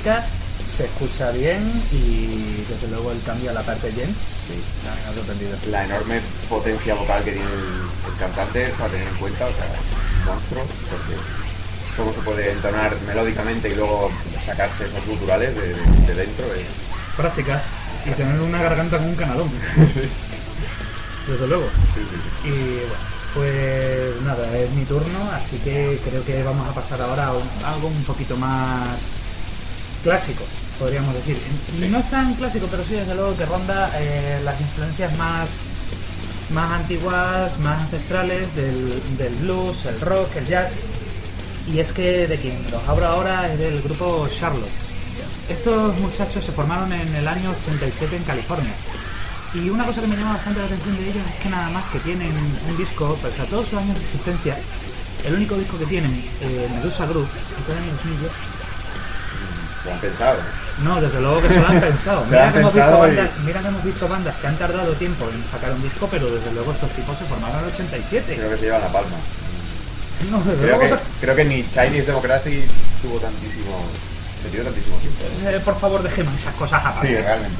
Se 0.00 0.84
escucha 0.84 1.30
bien 1.30 1.62
y 1.90 2.64
desde 2.68 2.88
luego 2.88 3.12
el 3.12 3.22
cambio 3.22 3.50
a 3.50 3.54
la 3.54 3.62
parte 3.62 3.90
Jen 3.92 4.08
Sí. 4.46 4.62
me 4.84 5.10
ha 5.10 5.14
sorprendido. 5.14 5.56
La 5.70 5.84
enorme 5.84 6.20
potencia 6.48 6.94
vocal 6.94 7.24
que 7.24 7.32
tiene 7.32 7.48
el, 7.48 8.12
el 8.12 8.18
cantante 8.20 8.62
es 8.64 8.70
para 8.72 8.90
tener 8.90 9.08
en 9.08 9.14
cuenta, 9.16 9.46
o 9.46 9.52
sea, 9.54 9.66
un 10.20 10.24
monstruo, 10.26 10.62
porque 10.90 11.16
cómo 11.96 12.12
se 12.12 12.20
puede 12.20 12.52
entonar 12.52 12.94
melódicamente 13.06 13.70
y 13.70 13.74
luego 13.74 14.10
sacarse 14.44 14.84
esos 14.86 15.04
guturales 15.06 15.54
de, 15.56 15.62
de- 15.68 16.06
de 16.06 16.14
dentro. 16.14 16.46
es- 16.54 17.16
Práctica 17.16 17.62
y 18.04 18.10
tener 18.10 18.38
una 18.40 18.62
garganta 18.62 18.98
como 18.98 19.08
un 19.08 19.16
canadón. 19.16 19.50
Desde 21.26 21.46
luego. 21.48 21.70
sí, 21.94 22.00
sí, 22.04 22.16
sí. 22.42 22.48
Y 22.48 22.80
bueno, 22.80 22.94
pues 23.34 24.22
nada, 24.22 24.56
es 24.58 24.70
mi 24.72 24.84
turno, 24.84 25.18
así 25.32 25.56
que 25.58 25.98
creo 26.04 26.24
que 26.24 26.42
vamos 26.42 26.68
a 26.68 26.72
pasar 26.72 27.00
ahora 27.00 27.26
a 27.28 27.32
un- 27.32 27.64
algo 27.64 27.88
un 27.88 28.04
poquito 28.04 28.36
más 28.36 28.96
clásico, 30.06 30.44
podríamos 30.78 31.12
decir. 31.14 31.36
No 31.90 31.98
es 31.98 32.10
tan 32.10 32.32
clásico, 32.34 32.68
pero 32.70 32.84
sí 32.84 32.94
desde 32.94 33.14
luego 33.16 33.36
que 33.36 33.44
ronda 33.44 33.90
eh, 33.98 34.40
las 34.44 34.60
influencias 34.60 35.16
más 35.18 35.48
más 36.50 36.70
antiguas, 36.80 37.58
más 37.58 37.80
ancestrales 37.80 38.54
del, 38.54 39.02
del 39.18 39.34
blues, 39.34 39.84
el 39.86 40.00
rock, 40.00 40.36
el 40.36 40.46
jazz. 40.46 40.70
Y 41.66 41.80
es 41.80 41.90
que 41.90 42.28
de 42.28 42.36
quien 42.36 42.56
los 42.70 42.86
hablo 42.88 43.04
ahora 43.04 43.52
es 43.52 43.58
del 43.58 43.82
grupo 43.82 44.28
Charlotte. 44.28 44.70
Estos 45.48 45.98
muchachos 45.98 46.44
se 46.44 46.52
formaron 46.52 46.92
en 46.92 47.12
el 47.12 47.26
año 47.26 47.50
87 47.50 48.16
en 48.16 48.22
California. 48.22 48.72
Y 49.54 49.68
una 49.70 49.84
cosa 49.84 50.02
que 50.02 50.06
me 50.06 50.16
llama 50.16 50.34
bastante 50.34 50.60
la 50.60 50.66
atención 50.66 50.96
de 50.96 51.02
ellos 51.02 51.26
es 51.34 51.42
que 51.42 51.48
nada 51.48 51.68
más 51.70 51.84
que 51.86 51.98
tienen 51.98 52.32
un 52.68 52.76
disco, 52.76 53.18
pese 53.20 53.42
a 53.42 53.46
todos 53.46 53.68
sus 53.68 53.80
años 53.80 53.96
de 53.96 54.02
existencia, 54.02 54.56
el 55.26 55.34
único 55.34 55.56
disco 55.56 55.76
que 55.78 55.86
tienen, 55.86 56.12
eh, 56.40 56.68
Medusa 56.72 57.06
todavía 57.06 57.26
no 57.90 57.98
es 57.98 58.04
mío, 58.04 58.30
Se 58.55 58.55
lo 59.86 59.92
han 59.92 59.98
pensado. 60.00 60.36
no, 60.84 61.00
desde 61.00 61.20
luego 61.20 61.40
que 61.42 61.48
se 61.48 61.60
lo 61.60 61.66
han 61.68 61.80
pensado. 61.80 62.24
Mira 62.30 62.46
han 62.46 62.52
que, 62.52 62.58
hemos 62.60 62.74
visto 62.74 62.88
y- 62.96 63.00
bandas, 63.00 63.30
mira 63.44 63.60
que 63.62 63.68
hemos 63.68 63.84
visto 63.84 64.08
bandas 64.08 64.34
que 64.36 64.46
han 64.46 64.56
tardado 64.56 64.92
tiempo 64.94 65.24
en 65.32 65.44
sacar 65.50 65.72
un 65.72 65.82
disco, 65.82 66.08
pero 66.10 66.26
desde 66.30 66.52
luego 66.52 66.72
estos 66.72 66.90
tipos 66.90 67.16
se 67.16 67.24
formaron 67.24 67.56
en 67.58 67.64
el 67.64 67.72
87. 67.72 68.34
Creo 68.36 68.50
que 68.50 68.56
se 68.56 68.62
llevan 68.64 68.80
la 68.82 68.88
palma. 68.92 69.16
No, 70.30 70.38
desde 70.38 70.56
Creo 70.64 70.78
luego 70.78 70.80
que, 70.80 70.88
se- 71.02 71.04
creo 71.20 71.36
que 71.36 71.44
ni 71.44 71.62
Chinese 71.68 72.06
Democracy 72.06 72.64
tuvo 73.02 73.18
tantísimo. 73.18 73.84
Se 74.42 74.48
tiró 74.48 74.64
tantísimo 74.64 74.96
tiempo. 74.96 75.20
¿eh? 75.46 75.60
Por 75.64 75.78
favor, 75.78 76.02
dejemos 76.02 76.34
esas 76.36 76.54
cosas 76.54 76.80
aparte. 76.80 77.06
Sí, 77.06 77.14
realmente. 77.16 77.56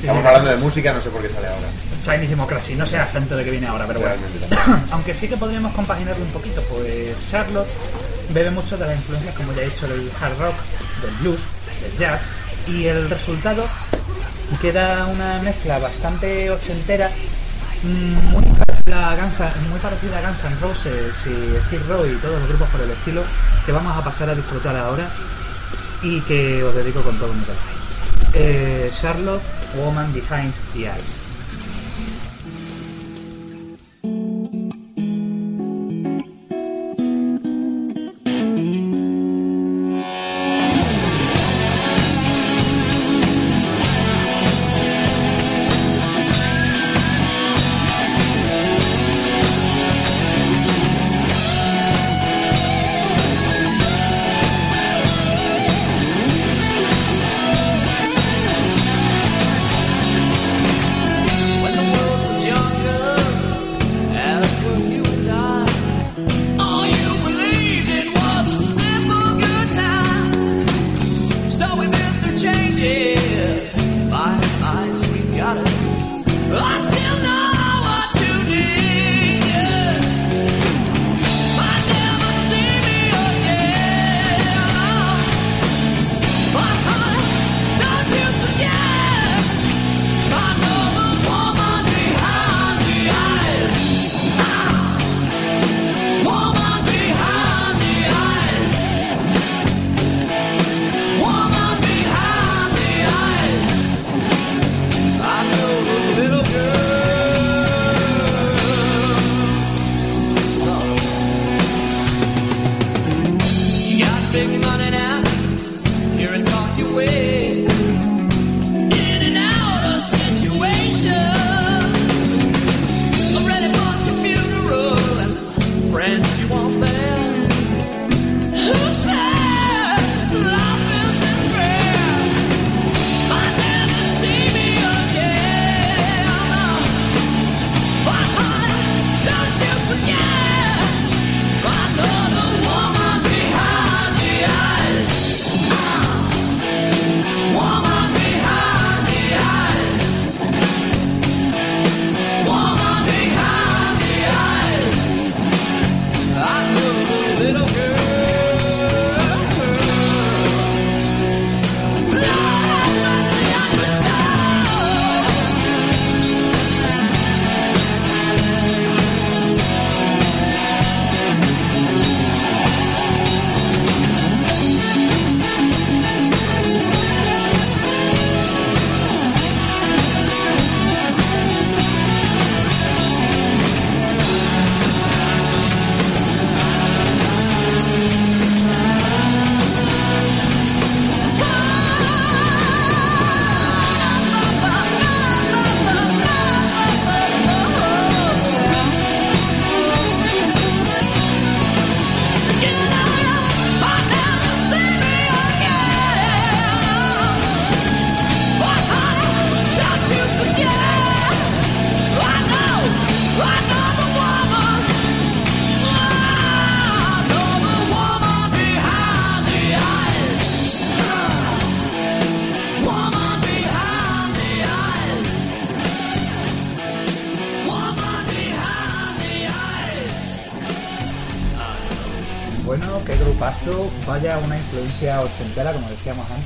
Estamos 0.00 0.22
sí. 0.22 0.26
hablando 0.28 0.50
de 0.50 0.56
música, 0.56 0.92
no 0.94 1.02
sé 1.02 1.10
por 1.10 1.20
qué 1.20 1.28
sale 1.28 1.48
ahora. 1.48 1.66
Chinese 2.02 2.28
Democracy, 2.28 2.74
no 2.76 2.86
sea 2.86 3.06
santo 3.08 3.36
de 3.36 3.44
que 3.44 3.50
viene 3.50 3.66
ahora, 3.66 3.84
pero 3.86 4.00
bueno. 4.00 4.14
Realmente 4.16 4.56
también. 4.56 4.86
Aunque 4.92 5.14
sí 5.14 5.28
que 5.28 5.36
podríamos 5.36 5.74
compaginarlo 5.74 6.24
un 6.24 6.30
poquito, 6.30 6.62
pues 6.62 7.12
Charlotte 7.30 7.68
bebe 8.30 8.50
mucho 8.52 8.78
de 8.78 8.86
las 8.86 8.96
influencias, 8.96 9.34
como 9.36 9.52
ya 9.54 9.62
he 9.62 9.66
dicho, 9.68 9.86
del 9.86 10.10
hard 10.20 10.38
rock, 10.40 10.54
del 11.02 11.14
blues, 11.16 11.40
y 12.66 12.86
el 12.86 13.08
resultado 13.08 13.64
queda 14.60 15.06
una 15.06 15.40
mezcla 15.40 15.78
bastante 15.78 16.50
ochentera, 16.50 17.10
mm, 17.82 18.30
muy 18.30 18.44
parecida 18.44 19.10
a 19.10 19.16
Guns, 19.16 20.60
Roses 20.60 21.14
y 21.26 21.60
Skid 21.66 21.88
Row 21.88 22.06
y 22.06 22.16
todos 22.16 22.40
los 22.40 22.48
grupos 22.48 22.68
por 22.68 22.80
el 22.80 22.90
estilo, 22.90 23.22
que 23.66 23.72
vamos 23.72 23.96
a 23.96 24.02
pasar 24.02 24.30
a 24.30 24.34
disfrutar 24.34 24.76
ahora 24.76 25.08
y 26.02 26.20
que 26.22 26.62
os 26.64 26.74
dedico 26.74 27.02
con 27.02 27.18
todo 27.18 27.32
mi 27.32 27.42
corazón. 27.42 27.68
Eh, 28.34 28.90
Charlotte, 29.00 29.42
Woman 29.76 30.12
Behind 30.12 30.54
the 30.74 30.86
Eyes. 30.86 31.27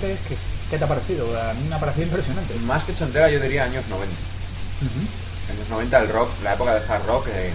Antes. 0.03 0.19
¿Qué, 0.29 0.37
qué 0.71 0.79
te 0.79 0.85
ha 0.85 0.89
parecido? 0.89 1.27
A 1.41 1.55
mí 1.55 1.69
me 1.69 1.75
ha 1.75 1.81
parecido 1.81 2.07
impresionante. 2.07 2.55
Más 2.61 2.85
que 2.85 2.95
chontera, 2.95 3.31
yo 3.31 3.41
diría 3.41 3.65
años 3.65 3.85
90. 3.89 4.07
Ujú. 4.07 5.53
Años 5.53 5.69
90 5.69 5.99
el 5.99 6.09
rock, 6.09 6.31
la 6.43 6.55
época 6.55 6.75
de 6.75 6.93
hard 6.93 7.07
rock, 7.07 7.27
eh, 7.29 7.53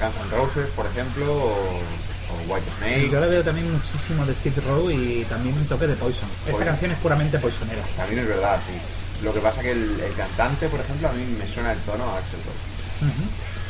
Guns 0.00 0.14
N' 0.16 0.36
Roses, 0.36 0.66
por 0.74 0.86
ejemplo, 0.86 1.32
o, 1.32 1.50
o 1.50 2.52
White 2.52 2.66
Snake. 2.78 3.10
Yo 3.10 3.20
le 3.20 3.26
veo 3.28 3.44
también 3.44 3.70
muchísimo 3.72 4.24
de 4.24 4.34
Skid 4.34 4.58
Row 4.66 4.90
y 4.90 5.24
también 5.28 5.56
un 5.56 5.66
toque 5.66 5.86
de 5.86 5.94
Poison. 5.94 6.28
Esta 6.46 6.64
canción 6.64 6.90
es 6.90 6.98
puramente 6.98 7.38
poisonera. 7.38 7.82
También 7.96 8.20
es 8.20 8.28
verdad, 8.28 8.58
sí. 8.66 9.24
Lo 9.24 9.32
que 9.32 9.40
pasa 9.40 9.60
que 9.62 9.70
el, 9.72 10.00
el 10.00 10.14
cantante, 10.14 10.68
por 10.68 10.80
ejemplo, 10.80 11.08
a 11.08 11.12
mí 11.12 11.24
me 11.38 11.46
suena 11.46 11.72
el 11.72 11.78
tono 11.80 12.04
a 12.04 12.18
Axel 12.18 12.40
Rose. 12.44 13.12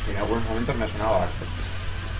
Y 0.07 0.11
en 0.11 0.17
algunos 0.17 0.43
momentos 0.45 0.75
me 0.75 0.85
ha 0.85 0.87
sonado 0.87 1.15
a 1.15 1.23
Axel. 1.23 1.47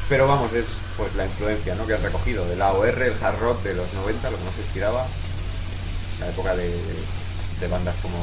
Pero 0.10 0.28
vamos, 0.28 0.54
es 0.54 0.66
pues 0.98 1.16
la 1.16 1.26
influencia 1.26 1.76
¿no? 1.76 1.88
que 1.88 1.94
han 1.96 2.04
recogido 2.04 2.46
del 2.46 2.62
AOR, 2.62 3.02
el 3.02 3.24
hard 3.24 3.40
rock 3.40 3.64
de 3.64 3.74
los 3.74 3.92
90, 3.94 4.30
lo 4.30 4.38
que 4.38 4.44
más 4.44 4.58
inspiraba. 4.60 5.08
La 6.20 6.30
época 6.30 6.56
de, 6.56 6.70
de 7.60 7.68
bandas 7.68 7.96
como, 8.02 8.18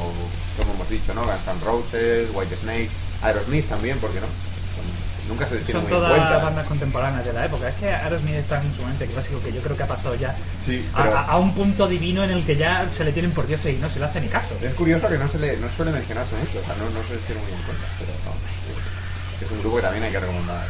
como 0.57 0.73
hemos 0.73 0.89
dicho, 0.89 1.13
¿no? 1.13 1.23
Guns 1.23 1.47
N' 1.47 1.63
Roses, 1.65 2.29
White 2.33 2.55
Snake, 2.61 2.89
Aerosmith 3.21 3.67
también, 3.69 3.97
¿por 3.99 4.09
qué 4.11 4.19
no? 4.19 4.27
Son- 4.27 5.29
nunca 5.29 5.47
se 5.47 5.55
les 5.55 5.65
tiene 5.65 5.79
Son 5.81 5.89
muy 5.89 5.97
en 5.97 5.99
todas 6.03 6.17
cuenta. 6.17 6.43
bandas 6.43 6.65
contemporáneas 6.67 7.25
de 7.25 7.33
la 7.33 7.45
época. 7.45 7.69
Es 7.69 7.75
que 7.75 7.89
Aerosmith 7.91 8.35
está 8.35 8.61
en 8.61 8.73
su 8.73 8.81
momento 8.81 9.05
clásico 9.05 9.39
que 9.41 9.53
yo 9.53 9.61
creo 9.61 9.77
que 9.77 9.83
ha 9.83 9.87
pasado 9.87 10.15
ya 10.15 10.35
Sí, 10.63 10.85
a, 10.93 11.03
pero- 11.03 11.17
a- 11.17 11.25
a 11.25 11.37
un 11.37 11.53
punto 11.53 11.87
divino 11.87 12.23
en 12.23 12.31
el 12.31 12.45
que 12.45 12.55
ya 12.57 12.89
se 12.89 13.03
le 13.05 13.11
tienen 13.13 13.31
por 13.31 13.45
dioses 13.47 13.75
y 13.75 13.77
no 13.77 13.89
se 13.89 13.99
le 13.99 14.05
hace 14.05 14.21
ni 14.21 14.27
caso. 14.27 14.55
Es 14.61 14.73
curioso 14.73 15.07
que 15.07 15.17
no 15.17 15.27
se 15.27 15.39
le 15.39 15.57
no 15.57 15.69
suele 15.71 15.91
mencionarse 15.91 16.35
mucho, 16.37 16.59
o 16.59 16.65
sea, 16.65 16.75
no, 16.75 16.89
no 16.89 17.05
se 17.07 17.13
les 17.13 17.21
tiene 17.23 17.41
muy 17.41 17.51
en 17.51 17.61
cuenta, 17.63 17.85
pero 17.99 18.11
no, 18.25 19.45
es 19.45 19.51
un 19.51 19.59
grupo 19.61 19.75
que 19.77 19.81
también 19.83 20.03
hay 20.05 20.11
que 20.11 20.19
recomendar. 20.19 20.65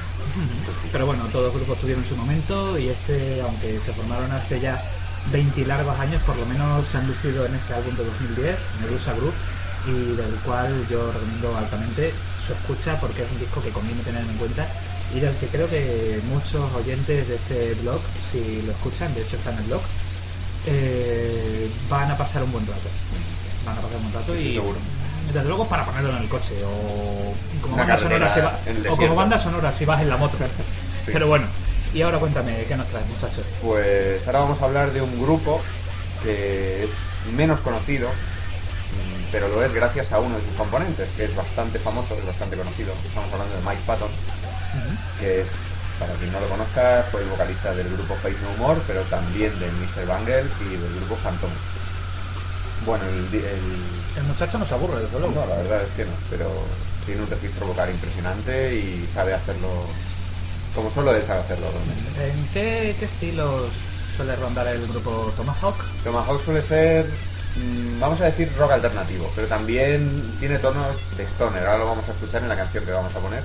Pero 0.91 1.05
bueno, 1.05 1.23
todos 1.25 1.45
los 1.45 1.53
grupos 1.55 1.77
tuvieron 1.79 2.05
su 2.05 2.15
momento 2.15 2.77
y 2.79 2.87
este, 2.89 3.41
aunque 3.41 3.79
se 3.85 3.91
formaron 3.93 4.31
hace 4.31 4.59
ya 4.61 4.81
20 5.31 5.65
largos 5.65 5.99
años, 5.99 6.21
por 6.23 6.35
lo 6.35 6.45
menos 6.45 6.85
se 6.87 6.97
han 6.97 7.07
lucido 7.07 7.45
en 7.45 7.53
este 7.55 7.73
álbum 7.73 7.95
de 7.95 8.03
2010, 8.05 8.55
Medusa 8.81 9.13
Group, 9.13 9.33
y 9.87 10.15
del 10.15 10.33
cual 10.45 10.85
yo 10.89 11.11
recomiendo 11.11 11.57
altamente 11.57 12.13
su 12.45 12.53
escucha 12.53 12.99
porque 12.99 13.23
es 13.23 13.31
un 13.31 13.39
disco 13.39 13.61
que 13.61 13.69
conviene 13.69 14.01
tener 14.03 14.21
en 14.23 14.37
cuenta 14.37 14.67
y 15.15 15.19
del 15.19 15.35
que 15.37 15.47
creo 15.47 15.67
que 15.69 16.19
muchos 16.29 16.71
oyentes 16.73 17.27
de 17.27 17.35
este 17.35 17.73
blog, 17.81 17.99
si 18.31 18.61
lo 18.65 18.71
escuchan, 18.71 19.13
de 19.13 19.21
hecho 19.21 19.35
está 19.37 19.51
en 19.51 19.57
el 19.59 19.63
blog, 19.65 19.81
eh, 20.67 21.69
van 21.89 22.11
a 22.11 22.17
pasar 22.17 22.43
un 22.43 22.51
buen 22.51 22.65
rato. 22.67 22.89
Van 23.65 23.77
a 23.77 23.81
pasar 23.81 23.97
un 23.97 24.03
buen 24.03 24.13
rato 24.13 24.35
y 24.35 24.53
Seguro. 24.53 24.77
desde 25.33 25.47
luego 25.47 25.67
para 25.67 25.85
ponerlo 25.85 26.11
en 26.15 26.23
el 26.23 26.29
coche 26.29 26.55
o 26.63 27.33
como, 27.61 27.77
banda 27.77 27.97
sonora, 27.97 28.33
si 28.33 28.39
va- 28.41 28.59
o 28.91 28.95
como 28.97 29.15
banda 29.15 29.39
sonora 29.39 29.73
si 29.73 29.85
vas 29.85 30.01
en 30.01 30.09
la 30.09 30.17
moto. 30.17 30.37
Sí. 31.05 31.11
Pero 31.13 31.27
bueno, 31.27 31.47
y 31.93 32.01
ahora 32.01 32.19
cuéntame, 32.19 32.63
¿qué 32.67 32.75
nos 32.75 32.87
traes 32.87 33.07
muchachos? 33.07 33.43
Pues 33.61 34.25
ahora 34.27 34.39
vamos 34.39 34.61
a 34.61 34.65
hablar 34.65 34.91
de 34.91 35.01
un 35.01 35.21
grupo 35.21 35.61
que 36.23 36.83
es 36.83 36.91
menos 37.35 37.59
conocido, 37.61 38.07
mm, 38.09 39.31
pero 39.31 39.47
lo 39.49 39.63
es 39.63 39.73
gracias 39.73 40.11
a 40.11 40.19
uno 40.19 40.35
de 40.37 40.43
sus 40.43 40.53
componentes, 40.55 41.09
que 41.17 41.25
es 41.25 41.35
bastante 41.35 41.79
famoso, 41.79 42.15
es 42.15 42.25
bastante 42.25 42.55
conocido. 42.55 42.93
Estamos 43.07 43.31
hablando 43.33 43.55
de 43.55 43.61
Mike 43.63 43.81
Patton, 43.85 44.09
que 45.19 45.41
es, 45.41 45.47
para 45.99 46.13
quien 46.13 46.31
no 46.31 46.39
lo 46.39 46.47
conozca, 46.47 47.05
fue 47.11 47.21
el 47.21 47.27
vocalista 47.29 47.73
del 47.75 47.89
grupo 47.91 48.15
Face 48.23 48.37
No 48.41 48.65
More, 48.65 48.79
pero 48.87 49.01
también 49.03 49.51
de 49.59 49.67
Mr. 49.67 50.07
Bangles 50.07 50.45
y 50.61 50.77
del 50.77 50.95
grupo 50.95 51.15
Phantom. 51.23 51.49
Bueno, 52.85 53.03
el, 53.05 53.35
el- 53.35 54.01
El 54.17 54.23
muchacho 54.27 54.57
nos 54.57 54.71
aburre, 54.71 54.99
desde 55.01 55.19
luego. 55.19 55.33
no, 55.39 55.45
la 55.47 55.55
verdad 55.55 55.81
es 55.83 55.91
que 55.95 56.03
no, 56.05 56.11
pero 56.29 56.49
tiene 57.05 57.21
un 57.21 57.29
registro 57.29 57.65
vocal 57.67 57.89
impresionante 57.89 58.75
y 58.75 59.07
sabe 59.13 59.33
hacerlo 59.33 59.69
como 60.75 60.89
solo 60.89 61.11
sabe 61.25 61.41
hacerlo 61.41 61.67
realmente. 61.71 62.29
¿En 62.29 62.47
qué, 62.53 62.95
qué 62.99 63.05
estilos 63.05 63.69
suele 64.15 64.35
rondar 64.35 64.67
el 64.67 64.85
grupo 64.87 65.33
Tomahawk? 65.35 65.75
Tomahawk 66.03 66.43
suele 66.43 66.61
ser, 66.61 67.05
mm, 67.55 67.99
vamos 67.99 68.21
a 68.21 68.25
decir, 68.25 68.51
rock 68.57 68.71
alternativo, 68.71 69.29
pero 69.35 69.47
también 69.47 70.23
tiene 70.39 70.59
tonos 70.59 70.95
de 71.17 71.23
stoner. 71.23 71.65
Ahora 71.65 71.79
lo 71.79 71.87
vamos 71.87 72.07
a 72.07 72.11
escuchar 72.11 72.41
en 72.43 72.49
la 72.49 72.55
canción 72.55 72.85
que 72.85 72.91
vamos 72.91 73.13
a 73.15 73.19
poner. 73.19 73.43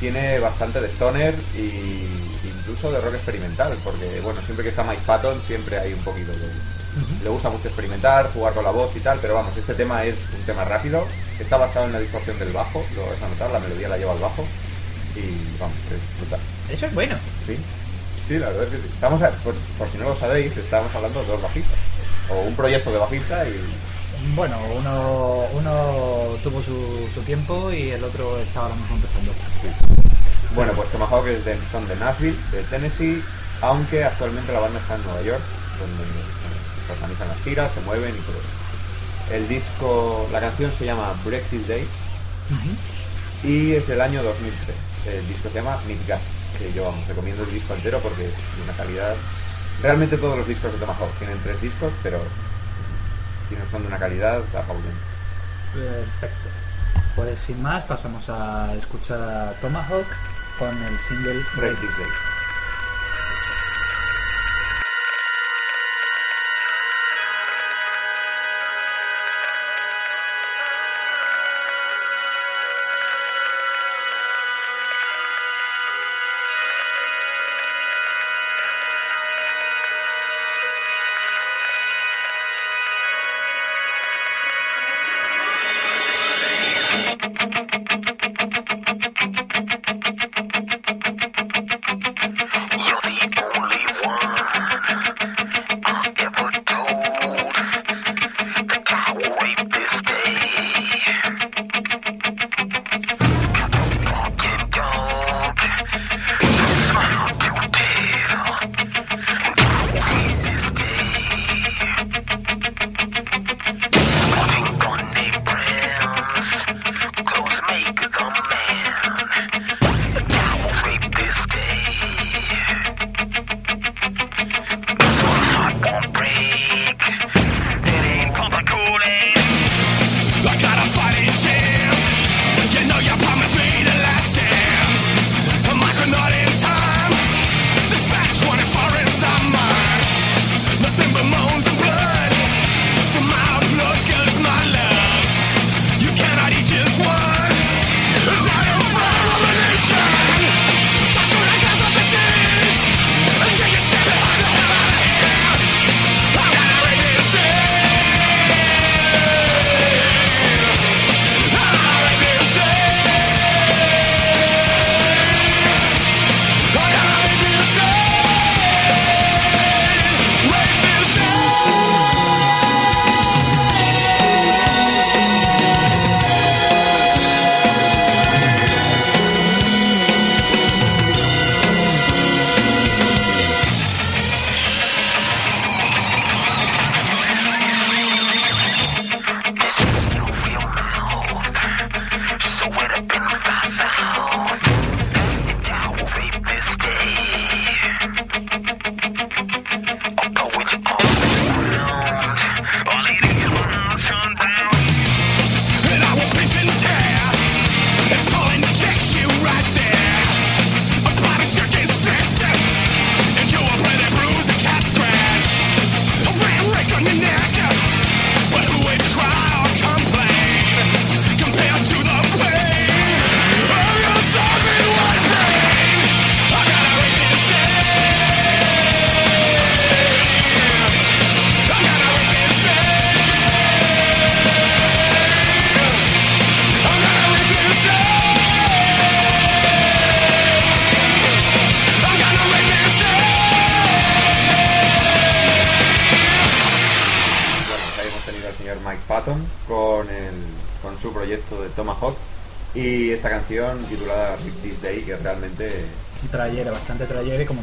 Tiene 0.00 0.38
bastante 0.38 0.80
de 0.80 0.88
stoner 0.88 1.34
y 1.56 2.06
incluso 2.44 2.90
de 2.90 3.00
rock 3.00 3.14
experimental, 3.14 3.76
porque 3.82 4.20
bueno, 4.20 4.40
siempre 4.42 4.62
que 4.62 4.70
está 4.70 4.82
Mike 4.84 5.02
Patton 5.06 5.40
siempre 5.46 5.78
hay 5.78 5.92
un 5.92 6.00
poquito 6.00 6.32
de... 6.32 6.48
Le 7.24 7.28
gusta 7.28 7.50
mucho 7.50 7.66
experimentar, 7.66 8.30
jugar 8.32 8.54
con 8.54 8.62
la 8.62 8.70
voz 8.70 8.94
y 8.94 9.00
tal, 9.00 9.18
pero 9.20 9.34
vamos, 9.34 9.56
este 9.56 9.74
tema 9.74 10.04
es 10.04 10.16
un 10.32 10.46
tema 10.46 10.64
rápido, 10.64 11.04
está 11.40 11.56
basado 11.56 11.86
en 11.86 11.92
la 11.92 11.98
distorsión 11.98 12.38
del 12.38 12.52
bajo, 12.52 12.84
lo 12.94 13.06
vas 13.06 13.20
a 13.20 13.28
notar, 13.28 13.50
la 13.50 13.58
melodía 13.58 13.88
la 13.88 13.98
lleva 13.98 14.12
al 14.12 14.20
bajo 14.20 14.44
y 15.16 15.58
vamos, 15.60 15.76
es 15.90 16.18
brutal. 16.20 16.40
Eso 16.70 16.86
es 16.86 16.94
bueno. 16.94 17.16
Sí, 17.46 17.56
sí, 18.28 18.38
la 18.38 18.48
verdad 18.48 18.64
es 18.64 18.70
que 18.70 18.76
sí. 18.78 18.88
Estamos, 18.94 19.22
a- 19.22 19.30
por, 19.30 19.54
por 19.78 19.88
si 19.90 19.98
no 19.98 20.04
lo 20.10 20.16
sabéis, 20.16 20.56
estamos 20.56 20.94
hablando 20.94 21.20
de 21.22 21.26
dos 21.28 21.42
bajistas. 21.42 21.76
O 22.30 22.40
un 22.40 22.54
proyecto 22.56 22.90
de 22.92 22.98
bajista 22.98 23.46
y... 23.48 23.60
Bueno, 24.34 24.56
uno, 24.78 25.44
uno 25.52 26.36
tuvo 26.42 26.62
su, 26.62 27.08
su 27.12 27.20
tiempo 27.22 27.70
y 27.70 27.90
el 27.90 28.02
otro 28.02 28.38
está 28.40 28.60
ahora 28.60 28.74
mismo 28.74 28.96
empezando. 28.96 29.32
Sí. 29.60 29.68
Bueno, 30.54 30.72
pues 30.72 30.88
Tomahawk 30.90 31.26
es 31.26 31.44
de, 31.44 31.58
son 31.70 31.86
de 31.86 31.96
Nashville, 31.96 32.36
de 32.52 32.62
Tennessee, 32.62 33.22
aunque 33.60 34.04
actualmente 34.04 34.52
la 34.52 34.60
banda 34.60 34.78
está 34.80 34.94
en 34.94 35.02
Nueva 35.04 35.20
York, 35.22 35.42
donde 35.78 36.04
se 36.86 36.92
organizan 36.92 37.28
las 37.28 37.40
giras, 37.42 37.72
se 37.72 37.80
mueven 37.82 38.14
y 38.14 38.18
todo 38.18 38.36
eso. 38.38 39.34
El 39.34 39.48
disco, 39.48 40.28
la 40.32 40.40
canción 40.40 40.72
se 40.72 40.86
llama 40.86 41.12
Break 41.24 41.44
This 41.50 41.68
Day 41.68 41.86
y 43.42 43.72
es 43.72 43.86
del 43.86 44.00
año 44.00 44.22
2003. 44.22 44.76
El 45.06 45.26
disco 45.28 45.48
se 45.48 45.54
llama 45.56 45.78
Midgard, 45.86 46.20
que 46.58 46.72
yo 46.72 46.84
vamos, 46.84 47.06
recomiendo 47.06 47.42
el 47.44 47.50
disco 47.52 47.74
entero 47.74 47.98
porque 48.00 48.24
es 48.24 48.30
de 48.30 48.62
una 48.64 48.72
calidad... 48.76 49.14
Realmente 49.82 50.16
todos 50.16 50.38
los 50.38 50.46
discos 50.46 50.72
de 50.72 50.78
Tomahawk 50.78 51.12
tienen 51.18 51.36
tres 51.42 51.60
discos, 51.60 51.92
pero 52.02 52.18
tienen- 53.48 53.68
son 53.70 53.82
de 53.82 53.88
una 53.88 53.98
calidad 53.98 54.38
apabullante. 54.38 55.04
Perfecto. 55.74 56.48
Pues 57.16 57.38
sin 57.40 57.60
más, 57.62 57.84
pasamos 57.84 58.28
a 58.28 58.72
escuchar 58.74 59.20
a 59.20 59.52
Tomahawk 59.60 60.06
con 60.58 60.68
el 60.82 60.98
single 61.00 61.42
Break 61.56 61.80
This 61.80 61.98
Day. 61.98 62.33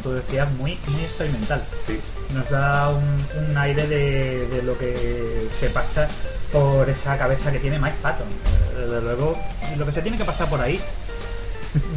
Decías, 0.09 0.49
muy, 0.53 0.77
muy 0.87 1.03
experimental. 1.03 1.63
sí, 1.85 1.99
Nos 2.33 2.49
da 2.49 2.89
un, 2.89 3.03
un 3.49 3.57
aire 3.57 3.85
de, 3.87 4.47
de 4.47 4.63
lo 4.63 4.75
que 4.77 5.47
se 5.59 5.69
pasa 5.69 6.07
por 6.51 6.89
esa 6.89 7.17
cabeza 7.17 7.51
que 7.51 7.59
tiene 7.59 7.77
Mike 7.79 7.97
Patton. 8.01 8.27
Eh, 8.27 8.79
Desde 8.81 9.01
luego, 9.01 9.37
lo 9.77 9.85
que 9.85 9.91
se 9.91 10.01
tiene 10.01 10.17
que 10.17 10.25
pasar 10.25 10.49
por 10.49 10.59
ahí, 10.59 10.79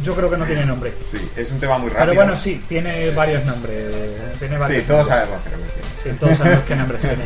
yo 0.03 0.13
creo 0.15 0.29
que 0.29 0.37
no 0.37 0.45
tiene 0.45 0.65
nombre. 0.65 0.93
sí, 1.11 1.17
es 1.35 1.51
un 1.51 1.59
tema 1.59 1.77
muy 1.77 1.89
rápido. 1.89 2.11
Pero 2.11 2.15
bueno, 2.25 2.35
sí, 2.39 2.63
tiene 2.69 3.09
varios 3.11 3.43
nombres. 3.45 4.37
Tiene 4.39 4.57
varios 4.57 4.83
Sí, 4.83 4.87
todos 4.87 5.09
nombres. 5.09 5.27
sabemos 5.29 5.43
que 5.43 5.49
no 5.49 5.57
me 5.57 5.63
entiendes. 5.63 5.91
Sí, 6.03 6.09
todos 6.19 6.37
sabemos 6.37 6.63
qué 6.65 6.75
nombres 6.75 7.01
tiene. 7.07 7.25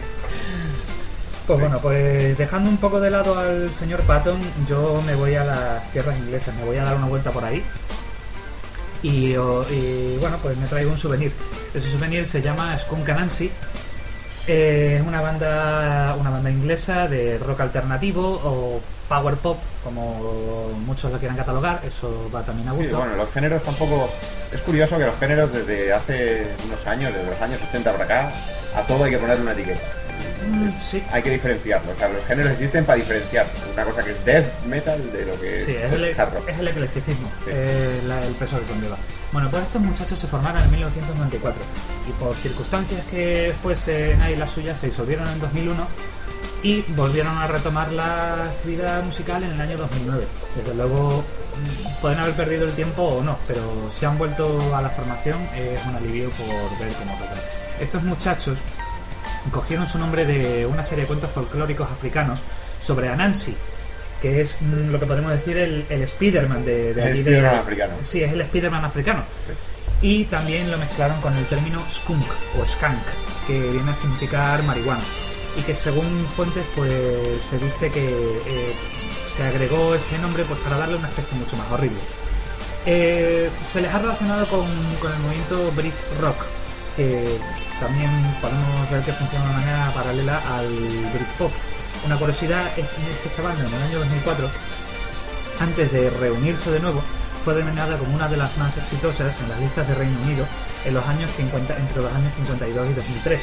Pues 1.46 1.60
bueno, 1.60 1.80
pues 1.80 2.38
dejando 2.38 2.70
un 2.70 2.78
poco 2.78 3.00
de 3.02 3.10
lado 3.10 3.38
al 3.38 3.72
señor 3.74 4.02
Patton, 4.02 4.40
yo 4.68 5.02
me 5.06 5.16
voy 5.16 5.34
a 5.36 5.44
las 5.44 5.92
tierras 5.92 6.18
inglesas, 6.20 6.54
me 6.56 6.64
voy 6.64 6.78
a 6.78 6.84
dar 6.84 6.96
una 6.96 7.08
vuelta 7.08 7.32
por 7.32 7.44
ahí. 7.44 7.64
Y, 9.04 9.36
o- 9.38 9.66
y, 9.70 10.18
bueno, 10.20 10.38
pues 10.42 10.58
me 10.58 10.68
traigo 10.68 10.92
un 10.92 10.98
souvenir. 10.98 11.32
Ese 11.74 11.90
souvenir 11.92 12.26
se 12.26 12.42
llama 12.42 12.78
Skunk 12.78 13.08
Anansi. 13.10 13.52
Eh, 14.48 14.98
Es 15.00 15.08
una 15.08 15.22
banda, 15.22 16.16
una 16.20 16.30
banda 16.32 16.50
inglesa 16.50 17.08
de 17.08 17.38
rock 17.38 17.62
alternativo 17.62 18.42
o 18.44 18.82
power 19.08 19.36
pop, 19.36 19.58
como 19.84 20.72
muchos 20.86 21.12
lo 21.12 21.18
quieran 21.20 21.38
catalogar. 21.38 21.82
Eso 21.88 22.30
va 22.34 22.42
también 22.44 22.68
a 22.68 22.72
Sí, 22.72 22.78
gusto. 22.80 22.98
bueno, 22.98 23.16
los 23.16 23.32
géneros 23.32 23.62
tampoco. 23.64 24.10
Es 24.52 24.60
curioso 24.62 24.98
que 24.98 25.06
los 25.06 25.18
géneros 25.20 25.52
desde 25.54 25.94
hace 25.94 26.48
unos 26.66 26.86
años, 26.88 27.14
desde 27.14 27.30
los 27.30 27.42
años 27.42 27.62
80 27.70 27.92
para 27.92 28.04
acá, 28.06 28.32
a 28.76 28.82
todo 28.88 29.04
hay 29.04 29.12
que 29.12 29.18
poner 29.20 29.40
una 29.40 29.52
etiqueta. 29.54 29.80
Sí, 30.90 31.04
Hay 31.12 31.22
que 31.22 31.32
diferenciarlo. 31.32 31.92
O 31.92 31.96
sea, 31.96 32.10
los 32.10 32.24
géneros 32.26 32.52
existen 32.54 32.86
para 32.86 32.98
diferenciar 32.98 33.46
una 33.74 33.84
cosa 33.84 34.04
que 34.04 34.12
es 34.12 34.26
death 34.26 34.46
metal 34.66 35.12
de 35.12 35.26
lo 35.26 35.40
que 35.40 35.66
Sí, 35.66 35.76
es 35.76 35.94
el, 35.94 36.20
hard 36.20 36.34
rock. 36.34 36.50
es 36.50 36.60
el 36.60 36.68
eclecticismo, 36.68 37.28
Sí. 37.46 37.52
eh, 37.52 38.02
la- 38.08 38.24
el 38.26 38.34
peso 38.36 38.60
que 38.60 38.66
conlleva. 38.66 38.98
Bueno, 39.32 39.50
pues 39.52 39.64
estos 39.64 39.82
muchachos 39.82 40.18
se 40.18 40.28
formaron 40.28 40.62
en 40.64 40.72
1994 40.72 41.62
y 42.08 42.12
por 42.14 42.36
circunstancias 42.36 43.02
que 43.12 43.54
fuesen 43.62 44.20
ahí 44.22 44.36
las 44.36 44.50
suyas 44.52 44.80
se 44.80 44.88
disolvieron 44.88 45.28
en 45.28 45.40
2001 45.40 45.86
y 46.64 46.82
volvieron 46.90 47.38
a 47.38 47.48
retomar 47.48 47.92
la 47.92 48.44
actividad 48.46 49.04
musical 49.04 49.44
en 49.44 49.52
el 49.52 49.62
año 49.62 49.78
2009. 49.78 50.26
Desde 50.56 50.74
luego 50.74 51.24
mm, 51.24 52.02
pueden 52.02 52.20
haber 52.20 52.34
perdido 52.34 52.66
el 52.66 52.74
tiempo 52.74 53.04
o 53.04 53.24
no, 53.24 53.38
pero 53.48 53.62
si 53.98 54.06
han 54.06 54.18
vuelto 54.18 54.76
a 54.76 54.82
la 54.82 54.90
formación 54.90 55.38
es 55.56 55.80
un 55.86 55.96
alivio 55.96 56.30
por 56.32 56.80
ver 56.80 56.92
cómo 56.98 57.14
tocan. 57.18 57.38
Estos 57.80 58.04
muchachos 58.04 58.58
cogieron 59.52 59.86
su 59.88 59.98
nombre 60.00 60.26
de 60.26 60.66
una 60.66 60.84
serie 60.84 61.04
de 61.04 61.08
cuentos 61.08 61.32
folclóricos 61.32 61.90
africanos 61.90 62.40
sobre 62.82 63.10
Anansi, 63.10 63.56
que 64.22 64.42
es 64.42 64.56
mm, 64.62 64.92
lo 64.92 65.00
que 65.00 65.06
podemos 65.06 65.32
decir 65.32 65.58
el, 65.58 65.86
el 65.90 66.08
Spiderman 66.08 66.66
de, 66.66 66.94
de 66.94 67.02
El 67.02 67.08
allí 67.08 67.24
de- 67.24 67.32
Spiderman 67.32 67.56
africano. 67.60 67.94
Sí, 68.04 68.24
es 68.24 68.32
el 68.34 68.42
Spiderman 68.44 68.86
africano. 68.86 69.24
Y 70.02 70.24
también 70.26 70.70
lo 70.72 70.78
mezclaron 70.78 71.20
con 71.22 71.36
el 71.36 71.46
término 71.46 71.82
skunk 71.92 72.26
o 72.58 72.66
skunk, 72.66 73.00
que 73.48 73.60
viene 73.60 73.92
a 73.92 73.96
significar 73.96 74.64
marihuana. 74.64 75.02
Y 75.58 75.62
que 75.64 75.76
según 75.76 76.26
fuentes, 76.36 76.64
pues 76.76 76.92
se 77.50 77.58
dice 77.60 77.90
que 77.92 78.08
eh, 78.08 78.74
se 79.36 79.44
agregó 79.44 79.96
ese 79.96 80.18
nombre 80.20 80.44
pues 80.46 80.60
para 80.62 80.78
darle 80.78 80.96
un 80.96 81.04
aspecto 81.06 81.36
mucho 81.36 81.58
más 81.58 81.70
horrible. 81.72 81.98
Eh, 82.86 83.50
se 83.66 83.82
les 83.82 83.94
ha 83.94 84.00
relacionado 84.00 84.46
con, 84.48 84.66
con 85.02 85.12
el 85.12 85.20
movimiento 85.20 85.72
Brit 85.76 85.94
Rock, 86.22 86.38
que 87.00 87.40
también 87.80 88.12
podemos 88.42 88.92
ver 88.92 89.02
que 89.04 89.14
funciona 89.14 89.46
de 89.46 89.52
una 89.52 89.60
manera 89.60 89.92
paralela 89.96 90.42
al 90.58 90.68
Britpop. 91.14 91.52
Una 92.06 92.18
curiosidad 92.18 92.68
es 92.78 92.86
que 92.90 93.30
esta 93.30 93.42
banda 93.42 93.64
en 93.66 93.74
el 93.74 93.82
año 93.84 94.00
2004, 94.00 94.50
antes 95.62 95.92
de 95.94 96.10
reunirse 96.10 96.72
de 96.72 96.80
nuevo, 96.82 97.02
fue 97.46 97.54
denominada 97.56 97.96
como 97.98 98.14
una 98.16 98.28
de 98.28 98.36
las 98.36 98.56
más 98.58 98.76
exitosas 98.78 99.34
en 99.42 99.48
las 99.50 99.60
listas 99.60 99.88
de 99.88 99.96
Reino 99.96 100.18
Unido 100.26 100.46
en 100.84 100.94
los 100.94 101.06
años 101.08 101.32
50, 101.38 101.74
entre 101.78 102.02
los 102.02 102.14
años 102.14 102.34
52 102.36 102.90
y 102.90 102.94
2003. 102.94 103.40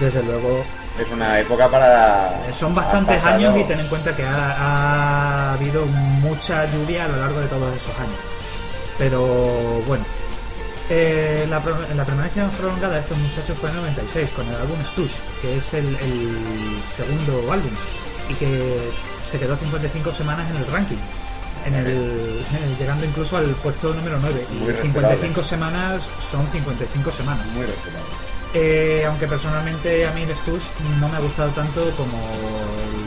Desde 0.00 0.22
luego 0.24 0.64
Es 0.98 1.06
una 1.12 1.38
época 1.38 1.68
para. 1.70 2.28
eh, 2.48 2.52
Son 2.58 2.74
bastantes 2.74 3.16
pasado- 3.22 3.36
años 3.36 3.56
y 3.56 3.64
ten 3.64 3.78
en 3.78 3.86
cuenta 3.86 4.16
que 4.16 4.24
ha, 4.24 4.56
ha 4.58 5.52
habido 5.54 5.86
mucha 5.86 6.66
lluvia 6.66 7.04
a 7.04 7.08
lo 7.08 7.16
largo 7.18 7.38
de 7.40 7.46
todos 7.46 7.76
esos 7.76 7.96
años. 8.00 8.18
Pero 8.98 9.22
bueno, 9.86 10.04
eh, 10.88 11.46
la, 11.50 11.60
permanencia 11.62 12.44
más 12.44 12.54
prolongada 12.56 12.94
de 12.94 13.00
estos 13.00 13.18
muchachos 13.18 13.56
fue 13.60 13.70
en 13.70 13.76
el 13.76 13.82
96 13.82 14.28
con 14.36 14.46
el 14.48 14.54
álbum 14.54 14.76
Stush, 14.92 15.12
que 15.42 15.56
es 15.58 15.74
el, 15.74 15.86
el 15.96 16.82
segundo 16.96 17.52
álbum 17.52 17.70
y 18.28 18.34
que 18.34 18.90
se 19.24 19.38
quedó 19.38 19.56
55 19.56 20.12
semanas 20.12 20.48
en 20.50 20.56
el 20.56 20.66
ranking. 20.66 20.96
En 21.64 21.74
el, 21.74 22.44
llegando 22.78 23.04
incluso 23.04 23.36
al 23.38 23.46
puesto 23.56 23.92
número 23.92 24.18
9 24.20 24.46
Muy 24.60 24.70
y 24.72 24.76
55 24.76 25.02
respetable. 25.02 25.42
semanas 25.48 26.02
son 26.30 26.46
55 26.48 27.10
semanas 27.10 27.44
Muy 27.46 27.62
respetable. 27.66 28.06
eh, 28.54 29.02
aunque 29.06 29.26
personalmente 29.26 30.06
a 30.06 30.12
mí 30.12 30.22
el 30.22 30.36
Stush 30.36 30.62
no 31.00 31.08
me 31.08 31.16
ha 31.16 31.20
gustado 31.20 31.50
tanto 31.50 31.90
como 31.96 32.16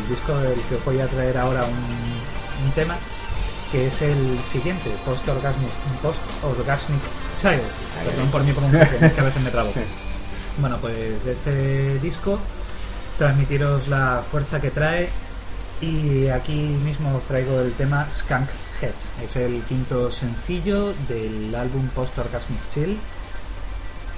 el 0.04 0.10
disco 0.10 0.36
del 0.40 0.60
que 0.68 0.76
os 0.76 0.84
voy 0.84 1.00
a 1.00 1.08
traer 1.08 1.38
ahora 1.38 1.64
un, 1.64 2.66
un 2.66 2.72
tema, 2.76 2.98
que 3.72 3.88
es 3.88 4.02
el 4.02 4.40
siguiente, 4.52 4.90
Post 5.06 5.28
Orgasmic, 5.28 5.70
Post 6.02 6.22
Orgasmic 6.44 7.02
Child. 7.42 7.62
Perdón 8.04 8.32
por 8.32 8.44
mi 8.44 8.52
pronunciación, 8.52 9.04
es 9.04 9.14
que 9.14 9.22
a 9.22 9.24
veces 9.24 9.42
me 9.42 9.52
trabo. 9.52 9.72
Bueno, 10.60 10.78
pues 10.82 11.24
de 11.24 11.32
este 11.32 12.00
disco 12.00 12.38
transmitiros 13.18 13.88
la 13.88 14.24
fuerza 14.30 14.60
que 14.60 14.72
trae 14.72 15.08
y 15.80 16.28
aquí 16.28 16.54
mismo 16.54 17.16
os 17.16 17.24
traigo 17.24 17.62
el 17.62 17.72
tema 17.74 18.08
Skunk 18.12 18.50
Heads. 18.82 19.24
Es 19.24 19.36
el 19.38 19.62
quinto 19.64 20.12
sencillo 20.12 20.94
del 21.08 21.56
álbum 21.56 21.88
Post 21.90 22.18
Orgasmic 22.18 22.60
Chill. 22.74 22.98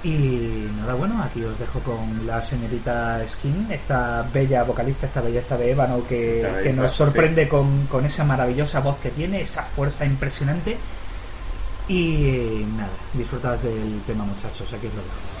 Y 0.04 0.68
nada, 0.78 0.94
bueno, 0.94 1.22
aquí 1.22 1.44
os 1.44 1.56
dejo 1.58 1.78
con 1.80 2.26
la 2.26 2.42
señorita 2.42 3.20
Skin, 3.26 3.68
esta 3.70 4.26
bella 4.34 4.64
vocalista, 4.64 5.06
esta 5.06 5.20
belleza 5.20 5.56
de 5.56 5.70
ébano 5.70 6.04
que, 6.08 6.44
que 6.62 6.72
nos 6.72 6.92
sorprende 6.92 7.48
con, 7.48 7.86
con 7.86 8.04
esa 8.04 8.24
maravillosa 8.24 8.80
voz 8.80 8.98
que 8.98 9.10
tiene, 9.10 9.42
esa 9.42 9.62
fuerza 9.62 10.04
impresionante. 10.04 10.76
Y 11.86 12.64
nada, 12.76 12.90
disfrutad 13.12 13.56
del 13.58 14.00
tema 14.06 14.24
muchachos, 14.24 14.72
aquí 14.72 14.88
os 14.88 14.94
lo 14.94 15.02
dejo. 15.02 15.32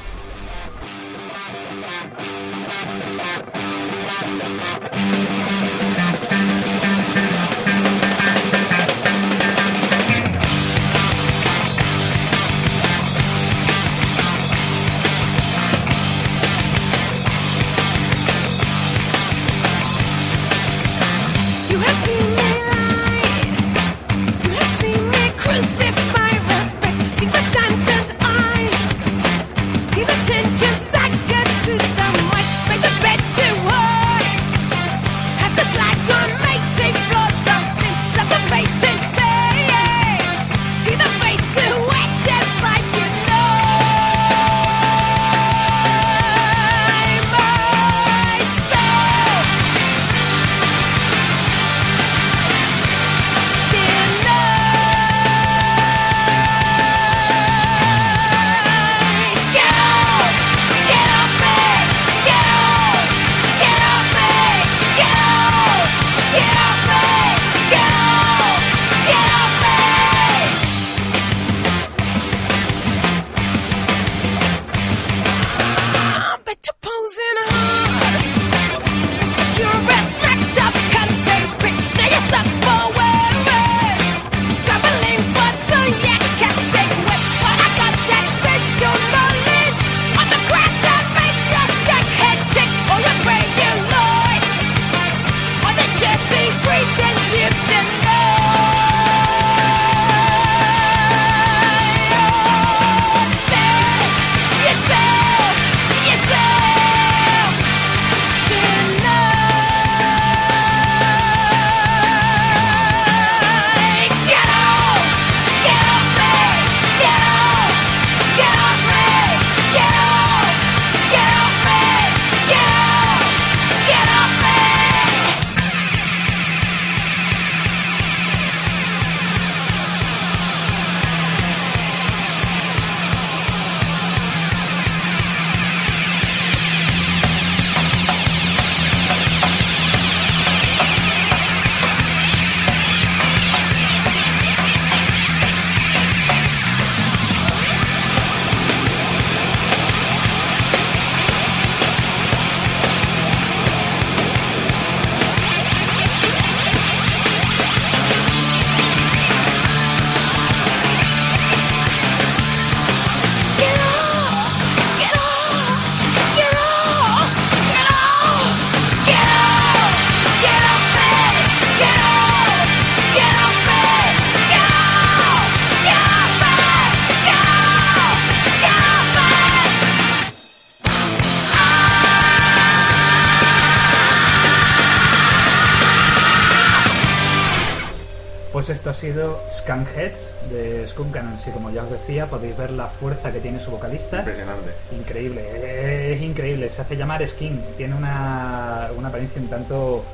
Anansi. 191.42 191.50
Como 191.50 191.70
ya 191.70 191.82
os 191.82 191.90
decía, 191.90 192.26
podéis 192.26 192.56
ver 192.56 192.70
la 192.70 192.86
fuerza 192.86 193.32
que 193.32 193.40
tiene 193.40 193.60
su 193.60 193.70
vocalista. 193.70 194.18
Impresionante. 194.18 194.70
Increíble, 194.92 196.12
es 196.12 196.22
increíble. 196.22 196.68
Se 196.70 196.82
hace 196.82 196.96
llamar 196.96 197.26
Skin. 197.26 197.60
Tiene 197.76 197.94
una, 197.94 198.90
una 198.96 199.08
apariencia 199.08 199.40
un 199.40 199.48
tanto 199.48 200.04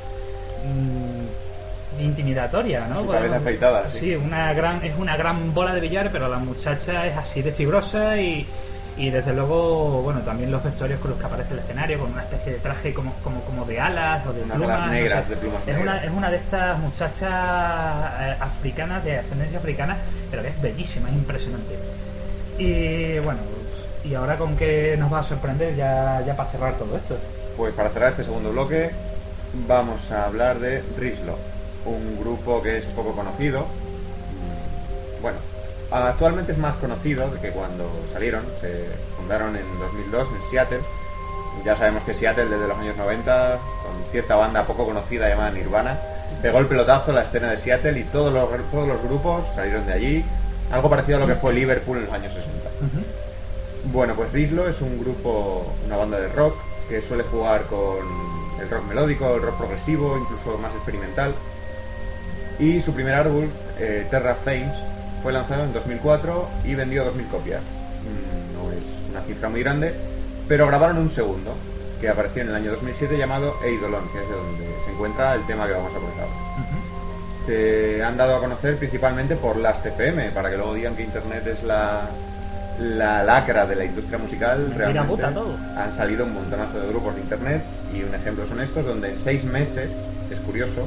mm, 0.65 2.03
intimidatoria, 2.03 2.87
¿no? 2.87 3.01
Su 3.01 3.09
cabeza 3.09 3.37
afeitada, 3.37 3.91
sí. 3.91 3.99
Sí, 3.99 4.15
una 4.17 4.53
gran, 4.53 4.85
es 4.85 4.97
una 4.99 5.17
gran 5.17 5.53
bola 5.55 5.75
de 5.75 5.81
billar, 5.81 6.11
pero 6.13 6.29
la 6.29 6.39
muchacha 6.39 7.07
es 7.07 7.17
así 7.17 7.43
de 7.43 7.53
fibrosa 7.53 8.21
y, 8.21 8.47
y 8.99 9.11
desde 9.11 9.33
luego, 9.33 10.03
bueno, 10.03 10.21
también 10.21 10.51
los 10.51 10.63
vestuarios 10.63 11.01
con 11.01 11.11
los 11.11 11.21
que 11.21 11.27
aparece 11.27 11.53
el 11.55 11.61
escenario, 11.61 12.01
con 12.01 12.13
una 12.13 12.23
especie 12.23 12.53
de 12.55 12.59
traje 12.59 12.93
como, 12.93 13.13
como, 13.23 13.41
como 13.43 13.65
de 13.65 13.79
alas 13.81 14.27
o 14.27 14.33
de 14.33 14.43
Unas 14.43 14.57
plumas. 14.59 14.81
no 14.87 14.93
negras, 14.93 15.25
sé. 15.25 15.31
de 15.31 15.37
plumas 15.37 15.63
es, 15.69 15.79
una, 15.79 16.05
es 16.05 16.11
una 16.11 16.31
de 16.31 16.37
estas 16.37 16.79
muchachas 16.81 17.31
eh, 18.21 18.37
africanas, 18.41 19.05
de 19.05 19.19
ascendencia 19.19 19.59
africana, 19.59 19.97
pero 20.31 20.43
que 20.43 20.49
es 20.49 20.61
bellísima, 20.61 21.09
es 21.09 21.15
impresionante. 21.15 21.79
Y 22.59 23.19
bueno, 23.21 23.39
y 24.05 24.15
ahora 24.15 24.37
con 24.37 24.57
qué 24.57 24.97
nos 24.99 25.13
va 25.13 25.21
a 25.21 25.23
sorprender 25.23 25.77
ya, 25.77 26.21
ya 26.27 26.37
para 26.37 26.51
cerrar 26.51 26.75
todo 26.75 26.97
esto. 26.97 27.17
Pues 27.57 27.73
para 27.75 27.91
cerrar 27.91 28.11
este 28.11 28.25
segundo 28.25 28.51
bloque 28.51 28.91
vamos 29.67 30.11
a 30.11 30.25
hablar 30.27 30.59
de 30.59 30.83
Rislo, 30.99 31.39
un 31.85 32.19
grupo 32.19 32.61
que 32.63 32.79
es 32.79 32.87
poco 32.87 33.13
conocido. 33.13 33.67
Bueno, 35.23 35.39
actualmente 35.91 36.53
es 36.53 36.59
más 36.59 36.77
conocido 36.77 37.31
que 37.41 37.51
cuando 37.51 37.91
salieron, 38.13 38.45
se 38.61 38.87
fundaron 39.17 39.57
en 39.57 39.79
2002 39.79 40.29
en 40.29 40.51
Seattle. 40.51 40.81
Ya 41.65 41.75
sabemos 41.75 42.03
que 42.05 42.15
Seattle 42.15 42.47
desde 42.47 42.69
los 42.69 42.79
años 42.79 42.97
90, 42.97 43.59
con 43.83 44.11
cierta 44.13 44.37
banda 44.37 44.65
poco 44.65 44.85
conocida 44.85 45.29
llamada 45.29 45.51
Nirvana, 45.51 45.99
pegó 46.43 46.59
el 46.59 46.67
pelotazo 46.67 47.11
a 47.11 47.15
la 47.15 47.23
escena 47.23 47.51
de 47.51 47.57
Seattle 47.57 47.99
y 47.99 48.05
todos 48.05 48.33
los, 48.33 48.49
todos 48.71 48.87
los 48.87 49.03
grupos 49.03 49.45
salieron 49.55 49.87
de 49.87 49.93
allí. 49.93 50.25
Algo 50.71 50.91
parecido 50.91 51.17
a 51.17 51.21
lo 51.21 51.27
que 51.27 51.35
fue 51.35 51.55
Liverpool 51.55 51.99
en 51.99 52.05
los 52.05 52.13
años 52.13 52.35
60. 52.35 52.71
Bueno, 53.85 54.15
pues 54.15 54.31
Rislo 54.33 54.69
es 54.69 54.81
un 54.83 55.01
grupo, 55.01 55.73
una 55.87 55.97
banda 55.97 56.21
de 56.21 56.29
rock 56.29 56.57
que 56.89 57.01
suele 57.01 57.23
jugar 57.25 57.63
con 57.65 57.99
el 58.61 58.69
rock 58.69 58.85
melódico, 58.85 59.35
el 59.35 59.43
rock 59.43 59.57
progresivo, 59.57 60.19
incluso 60.19 60.59
más 60.59 60.75
experimental. 60.75 61.35
Y 62.59 62.81
su 62.81 62.93
primer 62.93 63.15
álbum, 63.15 63.47
eh, 63.79 64.07
Terra 64.11 64.35
Fames, 64.35 64.75
fue 65.23 65.33
lanzado 65.33 65.65
en 65.65 65.73
2004 65.73 66.49
y 66.65 66.75
vendió 66.75 67.05
2.000 67.13 67.29
copias. 67.29 67.61
Mm, 67.63 68.57
No 68.57 68.71
es 68.73 68.85
una 69.11 69.21
cifra 69.23 69.49
muy 69.49 69.63
grande, 69.63 69.95
pero 70.47 70.67
grabaron 70.67 70.99
un 70.99 71.11
segundo 71.11 71.55
que 72.01 72.09
apareció 72.09 72.43
en 72.43 72.49
el 72.51 72.55
año 72.55 72.71
2007 72.73 73.19
llamado 73.19 73.55
Eidolon, 73.65 74.09
que 74.13 74.19
es 74.23 74.29
de 74.29 74.35
donde 74.35 74.65
se 74.85 74.93
encuentra 74.93 75.35
el 75.35 75.45
tema 75.47 75.67
que 75.67 75.73
vamos 75.73 75.91
a 75.91 75.99
poner 75.99 76.21
ahora 76.21 76.49
se 77.47 78.03
han 78.05 78.17
dado 78.19 78.37
a 78.37 78.41
conocer 78.41 78.77
principalmente 78.77 79.35
por 79.35 79.57
las 79.57 79.83
TFM, 79.83 80.33
para 80.33 80.51
que 80.51 80.59
luego 80.59 80.75
digan 80.75 80.95
que 80.95 81.03
Internet 81.03 81.47
es 81.47 81.63
la, 81.63 82.03
la 82.79 83.25
lacra 83.25 83.65
de 83.67 83.75
la 83.75 83.85
industria 83.87 84.19
musical. 84.19 84.59
Mentira 84.59 84.85
realmente 84.89 85.17
puta, 85.17 85.33
todo. 85.33 85.57
han 85.77 85.97
salido 85.97 86.27
un 86.27 86.35
montonazo 86.35 86.79
de 86.79 86.89
grupos 86.89 87.15
de 87.15 87.23
Internet 87.23 87.63
y 87.95 88.03
un 88.03 88.15
ejemplo 88.15 88.45
son 88.47 88.61
estos, 88.61 88.85
donde 88.85 89.13
en 89.13 89.17
seis 89.17 89.45
meses, 89.45 89.91
es 90.31 90.39
curioso, 90.41 90.87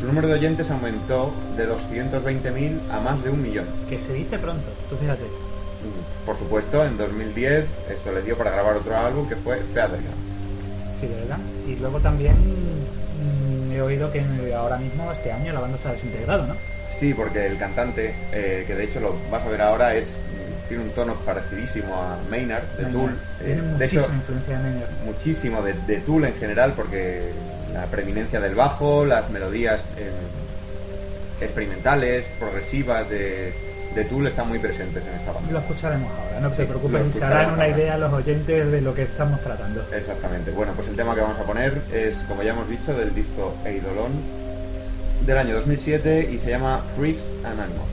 su 0.00 0.06
número 0.06 0.28
de 0.28 0.34
oyentes 0.34 0.70
aumentó 0.70 1.32
de 1.56 1.68
220.000 1.68 2.78
a 2.90 3.00
más 3.00 3.22
de 3.22 3.30
un 3.30 3.42
millón. 3.42 3.66
Que 3.88 3.98
se 4.00 4.12
dice 4.12 4.38
pronto, 4.38 4.66
tú 4.88 4.96
fíjate. 4.96 5.22
Mm, 5.24 6.26
Por 6.26 6.36
supuesto, 6.38 6.84
en 6.84 6.96
2010 6.96 7.64
esto 7.90 8.12
le 8.12 8.22
dio 8.22 8.36
para 8.36 8.50
grabar 8.52 8.76
otro 8.76 8.96
álbum 8.96 9.28
que 9.28 9.36
fue 9.36 9.56
de 9.56 9.64
verdad. 9.74 11.38
Y 11.66 11.76
luego 11.76 12.00
también 12.00 12.34
mm, 12.36 13.72
he 13.72 13.80
oído 13.82 14.10
que 14.10 14.24
ahora 14.56 14.76
mismo, 14.78 15.12
este 15.12 15.30
año, 15.32 15.52
la 15.52 15.60
banda 15.60 15.78
se 15.78 15.88
ha 15.88 15.92
desintegrado, 15.92 16.46
¿no? 16.46 16.54
Sí, 16.92 17.14
porque 17.14 17.46
el 17.46 17.58
cantante, 17.58 18.14
eh, 18.32 18.64
que 18.66 18.74
de 18.74 18.84
hecho 18.84 18.98
lo 19.00 19.14
vas 19.30 19.44
a 19.44 19.48
ver 19.48 19.62
ahora, 19.62 19.94
es 19.94 20.16
tiene 20.68 20.82
un 20.84 20.90
tono 20.90 21.14
parecidísimo 21.14 21.94
a 21.94 22.18
Maynard 22.30 22.64
de 22.76 22.84
Tool. 22.86 23.10
Eh, 23.40 23.44
Tiene 23.46 23.62
de 23.62 23.68
muchísima 23.72 24.02
hecho, 24.02 24.12
influencia 24.12 24.56
de 24.58 24.62
Maynard. 24.62 24.90
muchísimo 25.06 25.62
de, 25.62 25.72
de 25.86 25.96
Tool 25.98 26.24
en 26.24 26.34
general, 26.34 26.72
porque 26.76 27.30
la 27.72 27.86
preeminencia 27.86 28.40
del 28.40 28.54
bajo, 28.54 29.04
las 29.04 29.30
melodías 29.30 29.84
eh, 29.96 30.10
experimentales, 31.40 32.24
progresivas 32.38 33.08
de, 33.08 33.52
de 33.94 34.04
Tool 34.04 34.26
están 34.26 34.48
muy 34.48 34.58
presentes 34.58 35.02
en 35.06 35.14
esta 35.14 35.32
Lo 35.32 35.40
banda. 35.40 35.58
escucharemos 35.60 36.10
ahora, 36.10 36.40
no 36.40 36.50
Sí, 36.50 36.56
te 36.56 36.62
lo 36.62 36.68
preocupes, 36.68 37.02
y 37.14 37.18
se 37.18 37.24
harán 37.24 37.52
una 37.54 37.68
idea 37.68 37.96
los 37.98 38.12
oyentes 38.12 38.70
de 38.72 38.80
lo 38.80 38.94
que 38.94 39.02
estamos 39.02 39.40
tratando. 39.40 39.84
Exactamente. 39.92 40.50
Bueno, 40.50 40.72
pues 40.74 40.88
el 40.88 40.96
tema 40.96 41.14
que 41.14 41.20
vamos 41.20 41.38
a 41.38 41.42
poner 41.44 41.80
es, 41.92 42.16
como 42.28 42.42
ya 42.42 42.50
hemos 42.52 42.68
dicho, 42.68 42.92
del 42.94 43.14
disco 43.14 43.54
Eidolon 43.64 44.12
del 45.26 45.38
año 45.38 45.54
2007 45.56 46.28
y 46.32 46.38
se 46.38 46.50
llama 46.50 46.82
Freaks 46.96 47.22
and 47.44 47.60
Animals. 47.60 47.88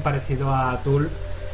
Muy 0.00 0.12
parecido 0.12 0.54
a 0.54 0.78
Tool, 0.82 1.10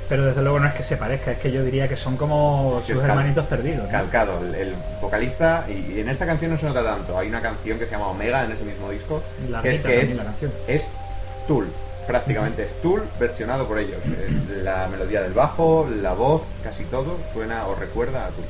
pero 0.09 0.25
desde 0.25 0.41
luego 0.43 0.61
no 0.61 0.69
es 0.69 0.75
que 0.75 0.85
se 0.85 0.97
parezca, 0.97 1.33
es 1.33 1.39
que 1.39 1.51
yo 1.51 1.65
diría 1.65 1.89
que 1.89 1.97
son 1.97 2.17
como 2.17 2.77
Es 2.79 2.85
que 2.87 2.93
sus 2.93 3.03
cal- 3.03 3.11
hermanitos 3.11 3.45
perdidos. 3.47 3.85
¿no? 3.87 3.91
Calcado, 3.91 4.39
el, 4.41 4.55
el 4.55 4.75
vocalista, 5.03 5.65
y, 5.69 5.95
y 5.97 6.01
en 6.01 6.09
esta 6.09 6.27
canción 6.27 6.53
no 6.53 6.59
se 6.59 6.67
nota 6.67 6.85
tanto. 6.85 7.19
Hay 7.19 7.29
una 7.29 7.41
canción 7.43 7.79
que 7.79 7.87
se 7.87 7.91
llama 7.93 8.09
Omega 8.09 8.45
en 8.45 8.53
ese 8.53 8.63
mismo 8.65 8.89
disco, 8.91 9.21
Larguita 9.51 9.61
que 9.63 9.71
es 9.71 9.81
que 10.07 10.13
es, 10.13 10.17
la 10.17 10.25
canción. 10.25 10.53
es 10.69 10.87
Tool, 11.49 11.67
prácticamente 12.07 12.63
es 12.65 12.81
Tool 12.83 13.03
versionado 13.19 13.67
por 13.67 13.79
ellos. 13.79 13.99
Eh, 14.07 14.63
La 14.63 14.87
melodía 14.89 15.23
del 15.23 15.33
bajo, 15.33 15.89
la 16.03 16.13
voz, 16.13 16.43
casi 16.63 16.85
todo 16.85 17.19
suena 17.33 17.67
o 17.67 17.75
recuerda 17.75 18.27
a 18.27 18.29
Tool. 18.29 18.45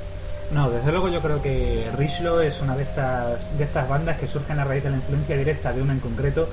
No, 0.52 0.70
desde 0.70 0.92
luego 0.92 1.08
yo 1.08 1.20
creo 1.20 1.42
que 1.42 1.88
Richlo 1.96 2.40
es 2.40 2.60
una 2.60 2.76
de 2.76 2.82
estas, 2.84 3.58
de 3.58 3.64
estas 3.64 3.88
bandas 3.88 4.16
que 4.18 4.26
surgen 4.28 4.60
a 4.60 4.64
raíz 4.64 4.84
de 4.84 4.90
la 4.90 4.96
influencia 4.96 5.36
directa 5.36 5.72
de 5.72 5.82
una 5.82 5.92
en 5.94 6.00
concreto 6.00 6.48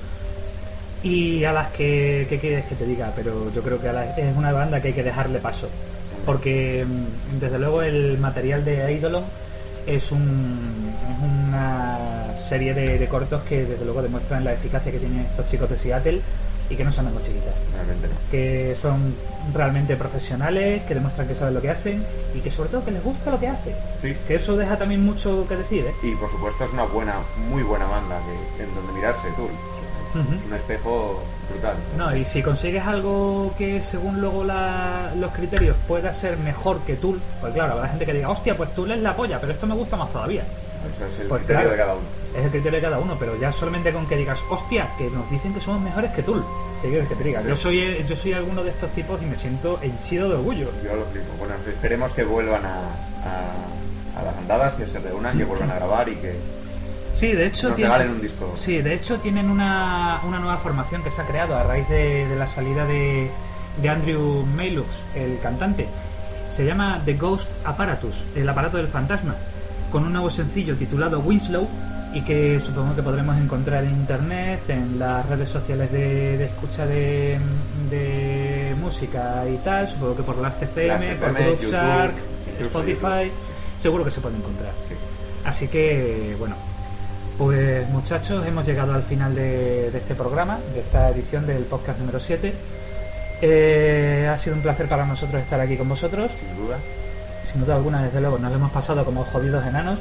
y 1.04 1.44
a 1.44 1.52
las 1.52 1.70
que, 1.72 2.26
¿qué 2.30 2.40
quieres 2.40 2.66
que 2.66 2.76
te 2.76 2.86
diga? 2.86 3.12
Pero 3.16 3.52
yo 3.54 3.62
creo 3.62 3.80
que 3.82 3.90
a 3.90 3.94
la- 3.94 4.16
es 4.18 4.36
una 4.36 4.52
banda 4.52 4.82
que 4.82 4.90
hay 4.90 4.94
que 4.94 5.04
dejarle 5.04 5.40
paso. 5.40 5.70
Porque 6.26 6.86
mm, 6.88 7.40
desde 7.40 7.60
luego 7.60 7.82
el 7.82 8.18
material 8.18 8.64
de 8.64 8.86
Eidolon 8.88 9.24
es, 9.86 10.12
un, 10.14 10.94
es 11.12 11.24
una 11.24 11.98
serie 12.38 12.74
de, 12.74 12.98
de 12.98 13.08
cortos 13.08 13.44
que 13.44 13.66
desde 13.66 13.84
luego 13.84 14.02
demuestran 14.02 14.44
la 14.46 14.54
eficacia 14.54 14.92
que 14.92 15.00
tienen 15.00 15.20
estos 15.22 15.48
chicos 15.50 15.70
de 15.70 15.78
Seattle 15.78 16.22
y 16.70 16.76
que 16.78 16.86
no 16.86 16.92
son 16.94 17.08
chiquitas 17.22 17.54
Realmente 17.76 18.08
no. 18.08 18.14
que 18.32 18.76
son 18.82 19.14
realmente 19.54 19.98
profesionales, 19.98 20.82
que 20.88 20.94
demuestran 20.94 21.28
que 21.28 21.36
saben 21.36 21.54
lo 21.54 21.62
que 21.62 21.70
hacen 21.70 22.02
y 22.34 22.40
que 22.40 22.50
sobre 22.50 22.70
todo 22.70 22.86
que 22.86 22.92
les 22.92 23.04
gusta 23.04 23.32
lo 23.32 23.40
que 23.40 23.50
hacen. 23.50 23.74
Sí. 24.02 24.16
Que 24.26 24.36
eso 24.36 24.56
deja 24.56 24.78
también 24.78 25.04
mucho 25.04 25.46
que 25.50 25.58
decir, 25.58 25.84
¿eh? 25.86 25.94
Y 26.02 26.16
por 26.16 26.32
supuesto 26.32 26.64
es 26.64 26.72
una 26.72 26.84
buena, 26.86 27.16
muy 27.50 27.64
buena 27.64 27.86
banda 27.86 28.18
que, 28.58 28.64
en 28.64 28.74
donde 28.74 28.94
mirarse, 28.94 29.28
Tool. 29.36 29.50
Un 30.16 30.54
espejo 30.54 31.24
brutal. 31.50 31.76
No, 31.98 32.16
y 32.16 32.24
si 32.26 32.42
consigues 32.44 32.86
algo 32.86 33.54
que 33.58 33.82
según 33.82 34.22
luego 34.22 34.44
la- 34.44 35.12
los 35.18 35.32
criterios 35.32 35.76
pueda 35.88 36.14
ser 36.14 36.38
mejor 36.38 36.80
que 36.82 36.96
Tool, 36.96 37.20
pues 37.42 37.54
claro, 37.54 37.74
habrá 37.74 37.88
gente 37.90 38.06
que 38.06 38.14
diga, 38.14 38.30
hostia, 38.30 38.56
pues 38.56 38.74
Tool 38.76 38.92
es 38.92 39.00
la 39.00 39.16
polla, 39.16 39.40
pero 39.40 39.52
esto 39.54 39.66
me 39.68 39.74
gusta 39.76 39.98
más 39.98 40.12
todavía. 40.12 40.44
Eso 40.44 41.06
es 41.08 41.20
el 41.22 41.28
Pues 41.28 41.40
criterio 41.44 41.62
claro. 41.62 41.72
de 41.72 41.78
cada 41.78 41.94
uno. 41.94 42.04
Es 42.38 42.44
el 42.46 42.52
criterio 42.52 42.78
de 42.78 42.82
cada 42.84 43.00
uno, 43.00 43.16
pero 43.18 43.40
ya 43.40 43.52
solamente 43.52 43.94
con 43.94 44.06
que 44.06 44.18
digas, 44.18 44.40
hostia, 44.50 44.90
que 44.98 45.10
nos 45.10 45.30
dicen 45.32 45.54
que 45.54 45.62
somos 45.62 45.82
mejores 45.82 46.12
que 46.12 46.24
Tool. 46.24 46.44
¿Qué 46.82 46.90
quieres 46.90 47.08
que 47.08 47.16
te 47.16 47.24
diga? 47.24 47.42
Sí. 47.42 47.48
Yo 47.48 47.56
soy 47.56 48.06
yo 48.08 48.16
soy 48.18 48.34
alguno 48.34 48.64
de 48.64 48.70
estos 48.72 48.90
tipos 48.92 49.22
y 49.22 49.26
me 49.26 49.38
siento 49.38 49.80
henchido 49.82 50.28
de 50.30 50.36
orgullo. 50.36 50.68
Yo 50.84 50.96
lo 50.96 51.06
flipo. 51.06 51.28
Bueno, 51.40 51.54
esperemos 51.68 52.12
que 52.12 52.24
vuelvan 52.26 52.66
a, 52.66 52.76
a- 52.78 54.20
a 54.20 54.24
las 54.24 54.38
andadas, 54.38 54.74
que 54.74 54.86
se 54.86 55.00
reúnan, 55.00 55.38
que 55.38 55.46
vuelvan 55.46 55.72
a 55.72 55.76
grabar 55.76 56.08
y 56.10 56.16
que 56.18 56.36
Sí, 57.14 57.32
de 57.32 57.46
hecho 57.48 57.70
nos 57.70 57.76
tienen, 57.78 58.10
un 58.10 58.22
disco. 58.22 58.54
Sí, 58.56 58.82
de 58.82 58.94
hecho 58.94 59.20
tienen 59.20 59.50
una, 59.50 60.20
una 60.26 60.40
nueva 60.40 60.58
formación 60.58 61.04
que 61.04 61.12
se 61.12 61.22
ha 61.22 61.26
creado 61.26 61.56
a 61.56 61.64
raíz 61.64 61.88
de, 61.88 62.28
de 62.28 62.36
la 62.36 62.48
salida 62.48 62.86
de, 62.86 63.30
de 63.82 63.90
Andrew 63.90 64.46
Maylux, 64.56 64.88
el 65.16 65.40
cantante. 65.40 65.88
Se 66.50 66.66
llama 66.66 67.02
The 67.06 67.14
Ghost 67.14 67.50
Apparatus, 67.66 68.24
el 68.36 68.48
aparato 68.48 68.78
del 68.78 68.88
fantasma, 68.88 69.36
con 69.92 70.06
un 70.06 70.14
nuevo 70.14 70.30
sencillo 70.30 70.76
titulado 70.76 71.20
Winslow 71.20 71.68
y 72.14 72.22
que 72.22 72.60
supongo 72.60 72.96
que 72.96 73.02
podremos 73.02 73.38
encontrar 73.38 73.84
en 73.84 73.92
internet, 73.92 74.70
en 74.70 75.00
las 75.00 75.28
redes 75.28 75.50
sociales 75.50 75.92
de, 75.92 76.38
de 76.38 76.46
escucha 76.46 76.86
de, 76.86 77.40
de 77.90 78.76
música 78.80 79.44
y 79.52 79.58
tal, 79.58 79.88
supongo 79.90 80.18
que 80.18 80.24
por 80.24 80.38
Last 80.38 80.62
FM, 80.62 81.08
Last 81.08 81.22
por 81.22 81.34
Groove 81.34 81.52
YouTube, 81.54 81.72
Shark, 81.72 82.14
Spotify, 82.62 83.32
seguro 83.82 84.04
que 84.06 84.12
se 84.12 84.22
puede 84.22 84.38
encontrar. 84.38 84.72
Sí. 84.88 84.96
Así 85.44 85.68
que, 85.68 86.36
bueno, 86.38 86.56
pues 87.38 87.90
muchachos, 87.90 88.46
hemos 88.46 88.66
llegado 88.66 88.94
al 88.94 89.04
final 89.04 89.34
de, 89.36 89.92
de 89.92 89.98
este 89.98 90.16
programa, 90.16 90.60
de 90.74 90.82
esta 90.82 91.10
edición 91.10 91.46
del 91.48 91.64
podcast 91.64 92.00
número 92.00 92.20
7. 92.20 92.54
Eh, 93.42 94.30
ha 94.32 94.38
sido 94.38 94.56
un 94.56 94.62
placer 94.62 94.88
para 94.88 95.06
nosotros 95.06 95.42
estar 95.42 95.60
aquí 95.60 95.76
con 95.76 95.90
vosotros. 95.90 96.32
Sin 96.40 96.56
duda. 96.56 96.78
Sin 97.52 97.62
duda 97.62 97.76
alguna, 97.76 98.04
desde 98.04 98.22
luego, 98.22 98.38
nos 98.38 98.52
lo 98.52 98.58
hemos 98.58 98.72
pasado 98.72 99.04
como 99.04 99.26
jodidos 99.26 99.66
enanos. 99.66 100.00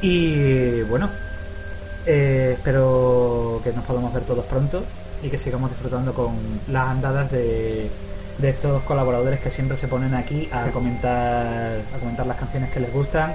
Y 0.00 0.82
bueno, 0.82 1.10
eh, 2.06 2.52
espero 2.56 3.60
que 3.64 3.72
nos 3.72 3.84
podamos 3.84 4.12
ver 4.12 4.22
todos 4.22 4.44
pronto 4.44 4.84
y 5.22 5.28
que 5.28 5.38
sigamos 5.38 5.70
disfrutando 5.70 6.12
con 6.12 6.34
las 6.68 6.88
andadas 6.88 7.30
de, 7.32 7.90
de 8.38 8.48
estos 8.48 8.82
colaboradores 8.84 9.40
que 9.40 9.50
siempre 9.50 9.76
se 9.76 9.88
ponen 9.88 10.14
aquí 10.14 10.48
a 10.52 10.70
comentar, 10.70 11.80
a 11.94 11.98
comentar 11.98 12.26
las 12.26 12.36
canciones 12.36 12.70
que 12.70 12.80
les 12.80 12.92
gustan 12.92 13.34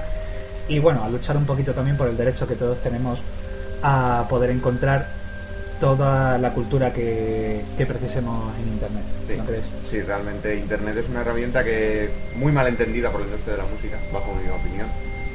y 0.68 0.78
bueno, 0.78 1.04
a 1.04 1.08
luchar 1.08 1.36
un 1.36 1.44
poquito 1.44 1.72
también 1.72 1.96
por 1.96 2.08
el 2.08 2.16
derecho 2.16 2.46
que 2.46 2.54
todos 2.54 2.78
tenemos 2.82 3.20
a 3.82 4.26
poder 4.28 4.50
encontrar 4.50 5.06
toda 5.80 6.38
la 6.38 6.52
cultura 6.52 6.92
que, 6.92 7.64
que 7.76 7.86
precisemos 7.86 8.54
en 8.60 8.68
Internet. 8.68 9.02
Sí. 9.26 9.34
¿No 9.36 9.44
crees? 9.44 9.64
Sí, 9.90 10.00
realmente 10.00 10.56
Internet 10.56 10.96
es 10.98 11.08
una 11.08 11.22
herramienta 11.22 11.64
que 11.64 12.08
muy 12.36 12.52
mal 12.52 12.68
entendida 12.68 13.10
por 13.10 13.20
la 13.20 13.26
industria 13.26 13.56
de 13.56 13.62
la 13.62 13.68
música, 13.68 13.98
bajo 14.12 14.32
mi 14.34 14.48
opinión, 14.48 14.86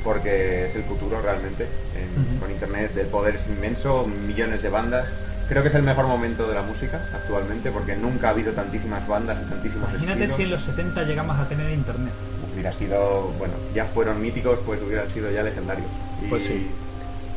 porque 0.05 0.67
es 0.67 0.75
el 0.75 0.83
futuro 0.83 1.21
realmente. 1.21 1.67
En-. 1.95 2.39
Con 2.39 2.49
Internet 2.49 2.95
el 2.95 3.07
poder 3.07 3.35
es 3.35 3.47
inmenso, 3.47 4.05
millones 4.25 4.61
de 4.61 4.69
bandas. 4.69 5.07
Creo 5.49 5.61
que 5.61 5.67
es 5.69 5.75
el 5.75 5.83
mejor 5.83 6.07
momento 6.07 6.47
de 6.47 6.55
la 6.55 6.61
música 6.61 7.01
actualmente, 7.13 7.69
porque 7.71 7.97
nunca 7.97 8.27
ha 8.27 8.31
habido 8.31 8.53
tantísimas 8.53 9.05
bandas 9.07 9.37
y 9.45 9.49
tantísimos 9.49 9.89
Imagínate 9.89 10.25
estilos. 10.25 10.35
si 10.37 10.43
en 10.43 10.51
los 10.51 10.63
70 10.63 11.03
llegamos 11.03 11.37
a 11.37 11.47
tener 11.47 11.69
Internet. 11.71 12.13
Hubiera 12.57 12.73
sido, 12.73 13.31
bueno, 13.37 13.53
ya 13.75 13.85
fueron 13.85 14.19
míticos, 14.19 14.57
pues 14.65 14.81
hubieran 14.81 15.07
sido 15.11 15.29
ya 15.29 15.43
legendarios. 15.43 15.85
Y, 16.25 16.27
Pues 16.27 16.43
sí. 16.43 16.67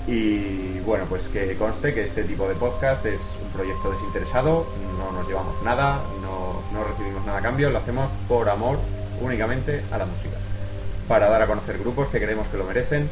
Y 0.06 0.80
bueno, 0.80 1.04
pues 1.10 1.28
que 1.28 1.54
conste 1.56 1.92
que 1.92 2.04
este 2.04 2.24
tipo 2.24 2.48
de 2.48 2.54
podcast 2.54 3.04
es 3.04 3.20
un 3.44 3.50
proyecto 3.50 3.90
desinteresado, 3.90 4.66
no 4.96 5.12
nos 5.12 5.28
llevamos 5.28 5.62
nada, 5.62 6.00
no, 6.22 6.62
no 6.72 6.84
recibimos 6.84 7.26
nada 7.26 7.38
a 7.38 7.42
cambio, 7.42 7.68
lo 7.68 7.78
hacemos 7.78 8.08
por 8.26 8.48
amor 8.48 8.78
únicamente 9.20 9.84
a 9.92 9.98
la 9.98 10.06
música. 10.06 10.38
Para 11.06 11.28
dar 11.28 11.42
a 11.42 11.46
conocer 11.46 11.76
grupos 11.76 12.08
que 12.08 12.18
creemos 12.18 12.48
que 12.48 12.56
lo 12.56 12.64
merecen, 12.64 13.10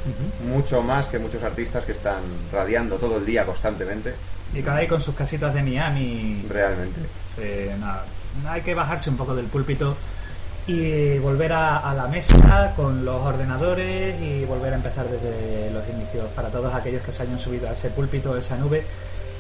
mucho 0.49 0.81
más 0.81 1.09
que 1.09 1.19
muchos 1.19 1.43
artistas 1.43 1.85
que 1.85 1.93
están 1.93 2.23
radiando 2.51 2.97
todo 2.97 3.19
el 3.19 3.27
día 3.27 3.45
constantemente, 3.45 4.15
Y 4.55 4.63
cada 4.63 4.79
ahí 4.79 4.87
con 4.87 5.03
sus 5.03 5.15
casitas 5.15 5.53
de 5.53 5.63
Miami. 5.63 6.47
realmente. 6.49 7.01
Eh, 7.37 7.77
nada, 7.79 8.07
hay 8.49 8.63
que 8.63 8.75
bajarse 8.75 9.11
un 9.11 9.19
poco 9.19 9.35
del 9.35 9.45
púlpito 9.47 9.95
y 10.69 11.19
volver 11.19 11.53
a, 11.55 11.79
a 11.79 11.95
la 11.95 12.07
mesa 12.09 12.73
con 12.77 13.05
los 13.05 13.21
ordenadores 13.23 14.21
y 14.21 14.45
volver 14.45 14.75
a 14.75 14.77
empezar 14.77 15.07
desde 15.09 15.71
los 15.73 15.83
inicios 15.89 16.27
para 16.37 16.49
todos 16.49 16.73
aquellos 16.75 17.03
que 17.03 17.11
se 17.11 17.23
hayan 17.23 17.41
subido 17.41 17.69
a 17.69 17.73
ese 17.73 17.89
púlpito, 17.89 18.35
a 18.35 18.39
esa 18.39 18.57
nube 18.57 18.85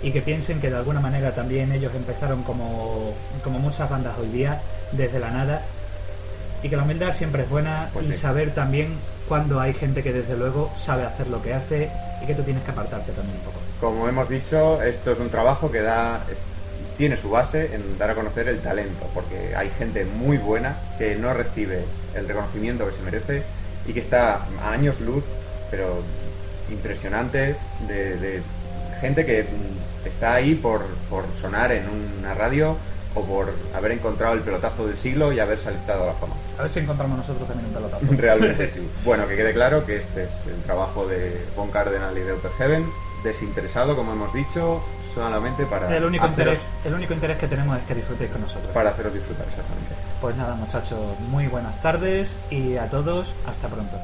y 0.03 0.11
que 0.11 0.23
piensen 0.23 0.61
que 0.61 0.71
de 0.71 0.77
alguna 0.77 1.01
manera 1.01 1.33
también 1.35 1.71
ellos 1.73 1.93
empezaron 1.95 2.43
como, 2.45 3.13
como 3.45 3.59
muchas 3.59 3.91
bandas 3.91 4.17
hoy 4.19 4.29
día, 4.29 4.61
desde 4.93 5.19
la 5.19 5.31
nada 5.31 5.63
y 6.63 6.69
que 6.69 6.77
la 6.77 6.83
humildad 6.85 7.13
siempre 7.13 7.43
es 7.43 7.51
buena 7.51 7.91
Pues 7.93 8.07
y 8.07 8.13
sí. 8.13 8.19
saber 8.19 8.55
también 8.55 8.95
cuando 9.29 9.61
hay 9.61 9.75
gente 9.75 10.03
que 10.03 10.13
desde 10.13 10.37
luego 10.37 10.73
sabe 10.79 11.05
hacer 11.05 11.27
lo 11.29 11.43
que 11.43 11.53
hace 11.53 11.91
y 12.23 12.27
que 12.27 12.35
tú 12.35 12.43
tienes 12.43 12.63
que 12.63 12.71
apartarte 12.71 13.13
también 13.13 13.37
un 13.37 13.45
poco. 13.45 13.59
Como 13.81 14.09
hemos 14.09 14.29
dicho, 14.29 14.83
esto 14.83 15.13
es 15.13 15.19
un 15.19 15.29
trabajo 15.29 15.71
que 15.71 15.83
da, 15.83 16.21
tiene 16.99 17.16
su 17.16 17.31
base 17.31 17.75
en 17.75 17.97
dar 17.97 18.11
a 18.11 18.15
conocer 18.15 18.49
el 18.49 18.59
talento, 18.59 19.09
porque 19.15 19.55
hay 19.57 19.70
gente 19.70 20.05
muy 20.05 20.37
buena 20.37 20.77
que 20.99 21.15
no 21.15 21.33
recibe 21.33 21.85
el 22.15 22.27
reconocimiento 22.27 22.85
que 22.85 22.93
se 22.93 23.03
merece 23.03 23.43
y 23.87 23.93
que 23.93 24.01
está 24.01 24.47
a 24.62 24.73
años 24.73 25.01
luz, 25.01 25.23
pero 25.70 26.03
impresionantes, 26.70 27.57
de, 27.87 28.16
de 28.16 28.43
gente 29.01 29.25
que 29.25 29.45
mm, 29.45 30.07
está 30.09 30.35
ahí 30.35 30.57
por, 30.57 30.85
por 31.09 31.25
sonar 31.41 31.70
en 31.70 31.85
una 32.19 32.35
radio 32.35 32.77
o 33.15 33.25
por 33.25 33.53
haber 33.75 33.93
encontrado 33.93 34.35
el 34.35 34.41
pelotazo 34.41 34.87
del 34.87 34.97
siglo 34.97 35.33
y 35.33 35.41
haber 35.41 35.59
saltado 35.59 36.03
a 36.03 36.07
la 36.07 36.12
fama. 36.15 36.35
A 36.59 36.62
ver 36.62 36.70
si 36.70 36.81
encontramos 36.81 37.19
nosotros 37.19 37.47
también 37.49 37.69
un 37.69 37.75
pelotazo. 37.75 38.07
Realmente 38.11 38.69
sí. 38.75 38.87
Bueno, 39.05 39.27
que 39.29 39.37
quede 39.37 39.53
claro 39.53 39.87
que 39.87 39.97
este 39.97 40.25
es 40.25 40.31
el 40.47 40.61
trabajo 40.65 41.07
de 41.07 41.41
Von 41.57 41.70
Cardenal 41.70 42.19
y 42.19 42.23
de 42.23 42.33
Upper 42.33 42.51
Heaven, 42.59 42.87
desinteresado, 43.25 43.97
como 43.97 44.12
hemos 44.12 44.33
dicho, 44.35 44.83
solamente 45.24 45.66
para 45.66 45.97
El 45.97 46.05
único, 46.05 46.24
haceros- 46.24 46.55
interés, 46.55 46.59
el 46.85 46.95
único 46.95 47.12
interés 47.15 47.39
que 47.39 47.47
tenemos 47.49 47.77
es 47.78 47.85
que 47.85 47.95
disfrutéis 47.95 48.31
con 48.31 48.40
nosotros. 48.43 48.70
para 48.73 48.90
haceros 48.90 49.12
disfrutar 49.15 49.47
exactamente. 49.47 49.95
Pues 50.20 50.36
nada, 50.36 50.55
muchachos, 50.55 50.99
muy 51.31 51.47
buenas 51.49 51.81
tardes 51.82 52.35
y 52.51 52.77
a 52.77 52.89
todos, 52.89 53.32
hasta 53.47 53.69
pronto. 53.69 53.97